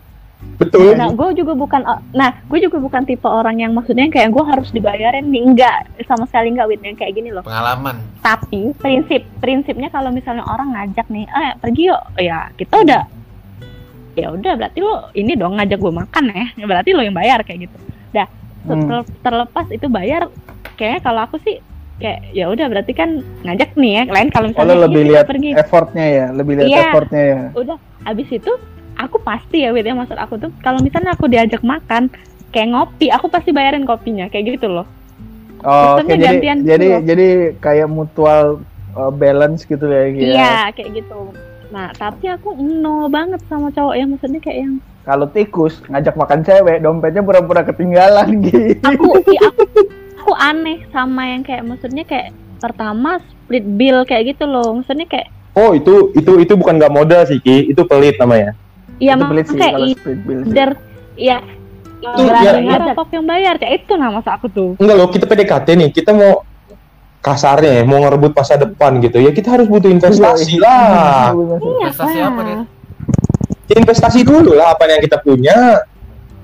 Betul. 0.55 0.95
Nah, 0.95 1.11
gue 1.11 1.35
juga 1.35 1.51
bukan, 1.51 1.83
nah, 2.15 2.31
gue 2.47 2.59
juga 2.63 2.79
bukan 2.79 3.03
tipe 3.03 3.27
orang 3.27 3.59
yang 3.59 3.75
maksudnya 3.75 4.07
kayak 4.07 4.31
gue 4.31 4.45
harus 4.47 4.71
dibayarin 4.71 5.27
nih, 5.27 5.43
enggak, 5.43 5.91
sama 6.07 6.31
sekali 6.31 6.55
enggak, 6.55 6.71
Wit, 6.71 6.79
yang 6.79 6.95
kayak 6.95 7.11
gini 7.11 7.35
loh. 7.35 7.43
Pengalaman. 7.43 7.99
Tapi 8.23 8.71
prinsip, 8.79 9.27
prinsipnya 9.43 9.91
kalau 9.91 10.15
misalnya 10.15 10.47
orang 10.47 10.79
ngajak 10.79 11.11
nih, 11.11 11.27
eh 11.27 11.59
pergi 11.59 11.91
yuk, 11.91 12.03
ya 12.23 12.55
kita 12.55 12.71
udah, 12.87 13.03
ya 14.19 14.29
udah 14.29 14.53
berarti 14.55 14.79
lo 14.79 14.95
ini 15.13 15.33
dong 15.33 15.55
ngajak 15.57 15.79
gue 15.79 15.93
makan 15.95 16.25
ya, 16.29 16.45
berarti 16.65 16.91
lo 16.91 17.03
yang 17.03 17.15
bayar 17.15 17.41
kayak 17.43 17.71
gitu. 17.71 17.77
Dah, 18.11 18.27
Hmm. 18.65 18.85
ter- 18.85 19.11
terlepas 19.23 19.67
itu 19.71 19.87
bayar, 19.87 20.27
kayaknya 20.75 21.01
kalau 21.01 21.21
aku 21.23 21.39
sih 21.41 21.63
kayak 21.97 22.31
ya 22.31 22.47
udah 22.47 22.67
berarti 22.67 22.93
kan 22.93 23.11
ngajak 23.43 23.75
nih 23.75 23.93
ya, 23.93 24.03
lain 24.09 24.29
kalau 24.29 24.47
misalnya 24.49 24.67
Kalau 24.67 24.77
"Iya, 24.77 24.85
lebih 24.87 25.03
lihat 25.09 25.27
pergi, 25.27 25.51
effortnya 25.53 26.07
ya, 26.09 26.27
lebih 26.31 26.53
lihat 26.55 26.69
Iya. 26.69 26.83
effortnya 26.85 27.23
ya. 27.25 27.41
udah 27.55 27.77
abis 28.05 28.29
itu 28.33 28.53
aku 28.95 29.17
pasti 29.19 29.63
ya 29.63 29.71
Wit 29.71 29.83
ya 29.83 29.95
maksud 29.95 30.15
aku 30.15 30.35
tuh 30.37 30.51
kalau 30.59 30.79
misalnya 30.79 31.15
aku 31.15 31.27
diajak 31.27 31.63
makan 31.63 32.11
kayak 32.51 32.69
ngopi 32.69 33.09
aku 33.09 33.27
pasti 33.27 33.51
bayarin 33.51 33.83
kopinya 33.83 34.27
kayak 34.27 34.57
gitu 34.57 34.67
loh 34.69 34.87
Oh, 35.59 35.99
Sistemnya 35.99 36.07
oke 36.07 36.19
jadi 36.19 36.27
gantian 36.39 36.57
gitu 36.57 36.69
jadi 36.69 36.87
loh. 36.89 37.01
jadi 37.03 37.27
kayak 37.59 37.89
mutual 37.89 38.43
uh, 38.95 39.11
balance 39.11 39.63
gitu 39.63 39.83
ya, 39.85 40.03
gitu 40.09 40.23
ya. 40.25 40.35
iya 40.35 40.53
kayak 40.71 40.91
gitu 40.97 41.19
nah 41.69 41.93
tapi 41.93 42.27
aku 42.27 42.57
no 42.57 43.07
banget 43.07 43.41
sama 43.45 43.69
cowok 43.69 43.95
ya 43.95 44.05
maksudnya 44.05 44.41
kayak 44.41 44.59
yang 44.63 44.75
Kalau 45.03 45.25
tikus 45.27 45.81
ngajak 45.89 46.15
makan 46.15 46.41
cewek, 46.43 46.79
dompetnya 46.79 47.25
pura-pura 47.25 47.65
ketinggalan 47.65 48.29
gitu. 48.45 48.77
aku 48.83 49.17
iya, 49.27 49.41
aku 49.43 49.65
aku 50.19 50.33
aneh 50.35 50.85
sama 50.89 51.25
yang 51.27 51.41
kayak 51.41 51.65
maksudnya 51.65 52.05
kayak 52.05 52.29
pertama 52.59 53.17
split 53.19 53.65
bill 53.65 54.05
kayak 54.05 54.35
gitu 54.35 54.45
loh 54.45 54.77
maksudnya 54.77 55.05
kayak 55.05 55.29
Oh, 55.55 55.73
itu 55.73 56.13
itu 56.13 56.39
itu 56.39 56.55
bukan 56.55 56.79
nggak 56.79 56.93
modal 56.93 57.25
sih, 57.25 57.41
Ki. 57.41 57.67
Itu 57.67 57.83
pelit 57.83 58.15
namanya. 58.15 58.55
iya 58.99 59.13
Itu 59.13 59.19
mah 59.19 59.29
pelit 59.29 59.47
sih 59.49 59.59
kayak 59.59 59.73
kalau 59.73 59.89
split 59.91 60.21
bill 60.23 60.41
sih. 60.41 60.51
either 60.53 60.71
ya 61.17 61.39
Itu 61.99 62.23
ya- 62.23 62.95
kok 62.95 63.09
yang 63.11 63.27
bayar 63.27 63.55
ya 63.59 63.69
itu 63.75 63.93
masa 63.97 64.31
aku 64.37 64.47
tuh 64.49 64.71
Enggak 64.79 64.95
loh, 64.95 65.09
kita 65.09 65.25
PDKT 65.27 65.69
nih, 65.75 65.89
kita 65.91 66.15
mau 66.15 66.47
kasarnya 67.35 67.73
ya, 67.81 67.83
mau 67.85 68.01
ngerebut 68.01 68.33
masa 68.33 68.57
depan 68.57 68.99
gitu. 69.05 69.21
Ya 69.21 69.31
kita 69.31 69.53
harus 69.53 69.67
butuh 69.69 69.91
investasi 69.93 70.57
lah. 70.59 71.33
iya 71.33 71.89
Investasi 71.89 72.19
apa, 72.25 72.41
Dir? 72.43 72.61
Investasi 73.69 74.21
dulu 74.25 74.57
lah 74.57 74.73
apa 74.73 74.89
yang 74.89 75.05
kita 75.05 75.21
punya. 75.21 75.85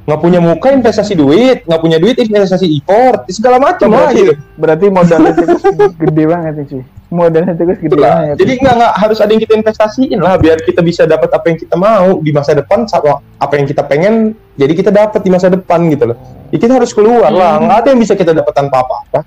Nggak 0.05 0.21
punya 0.21 0.37
muka 0.37 0.69
investasi 0.69 1.17
duit, 1.17 1.65
nggak 1.65 1.81
punya 1.81 1.97
duit 1.97 2.21
investasi 2.21 2.69
import, 2.69 3.25
segala 3.33 3.57
macam 3.57 3.89
lah 3.89 4.13
berarti, 4.13 4.21
gitu. 4.21 4.33
berarti 4.61 4.87
modalnya 4.93 5.33
tikus 5.33 5.65
gede 5.97 6.25
banget 6.29 6.53
nih 6.61 6.67
cuy. 6.69 6.83
Modalnya 7.09 7.53
tikus 7.57 7.79
gede 7.81 7.97
Itulah. 7.97 8.13
banget. 8.13 8.37
Jadi 8.37 8.53
nggak 8.61 8.75
nggak 8.85 8.93
harus 9.01 9.19
ada 9.25 9.31
yang 9.33 9.43
kita 9.49 9.55
investasiin 9.65 10.19
lah 10.21 10.37
biar 10.37 10.61
kita 10.61 10.85
bisa 10.85 11.09
dapat 11.09 11.33
apa 11.33 11.49
yang 11.49 11.57
kita 11.57 11.77
mau 11.81 12.21
di 12.21 12.31
masa 12.37 12.53
depan 12.53 12.85
sama 12.85 13.25
apa 13.41 13.55
yang 13.57 13.65
kita 13.65 13.81
pengen 13.89 14.37
jadi 14.61 14.73
kita 14.77 14.91
dapat 14.93 15.25
di 15.25 15.31
masa 15.33 15.49
depan 15.49 15.81
gitu 15.89 16.05
loh. 16.13 16.21
Ya, 16.53 16.59
kita 16.61 16.77
harus 16.77 16.93
keluar 16.93 17.33
lah, 17.33 17.65
nggak 17.65 17.77
ada 17.81 17.89
yang 17.97 18.01
bisa 18.05 18.13
kita 18.13 18.37
dapat 18.37 18.53
tanpa 18.53 18.85
apa-apa. 18.85 19.25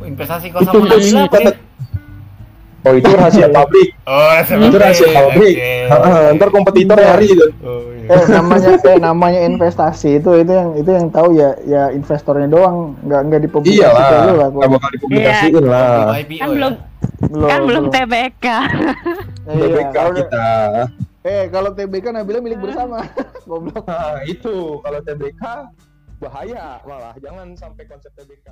Investasi 0.00 0.46
kau 0.48 0.60
Itu 0.60 0.70
sama 0.72 0.86
Nabila 0.86 1.20
apa, 1.24 1.38
Dir? 1.38 1.56
Oh 2.78 2.94
itu 2.94 3.10
rahasia 3.10 3.48
pabrik, 3.58 3.88
Oh, 4.06 4.32
itu 4.38 4.76
rahasia 4.76 5.08
pabrik. 5.10 5.56
Oke. 5.56 5.72
Heeh, 5.84 6.22
Ntar 6.32 6.48
kompetitor 6.48 6.96
nyari 6.96 7.26
gitu. 7.26 7.46
Oh, 7.60 7.90
iya. 7.90 8.06
Eh 8.08 8.24
namanya 8.30 8.70
eh 8.78 8.96
namanya 8.96 9.40
investasi 9.42 10.08
itu 10.16 10.30
itu 10.36 10.48
yang 10.48 10.70
itu 10.72 10.86
yang 10.88 11.06
tahu 11.08 11.34
ya 11.34 11.58
ya 11.64 11.90
investornya 11.90 12.46
doang 12.46 12.96
nggak 13.02 13.20
nggak 13.20 13.40
dipublikasikan 13.44 13.82
Iya 13.84 14.22
dulu 14.22 14.32
lah, 14.32 14.46
aku. 14.46 14.56
nggak 14.56 14.70
bakal 14.70 14.90
dipublikasiin 14.94 15.64
lah. 15.66 16.00
IPO 16.14 16.38
kan 16.38 16.38
ya? 16.40 16.46
belum 16.48 16.72
Belum, 17.28 17.48
kan 17.50 17.60
belum 17.66 17.84
TBK 17.90 18.46
Iya, 19.48 19.82
kalau- 19.90 20.14
kita. 20.14 20.46
Eh 21.20 21.42
kalau 21.50 21.70
TBK 21.74 22.06
Nabila 22.08 22.38
milik 22.38 22.62
bersama. 22.62 23.02
Goblok. 23.48 23.84
Nah, 23.84 24.22
itu 24.22 24.54
kalau 24.78 25.00
TBK 25.02 25.42
bahaya 26.16 26.78
malah 26.80 27.12
jangan 27.18 27.52
sampai 27.52 27.84
konsep 27.84 28.14
TBK. 28.14 28.48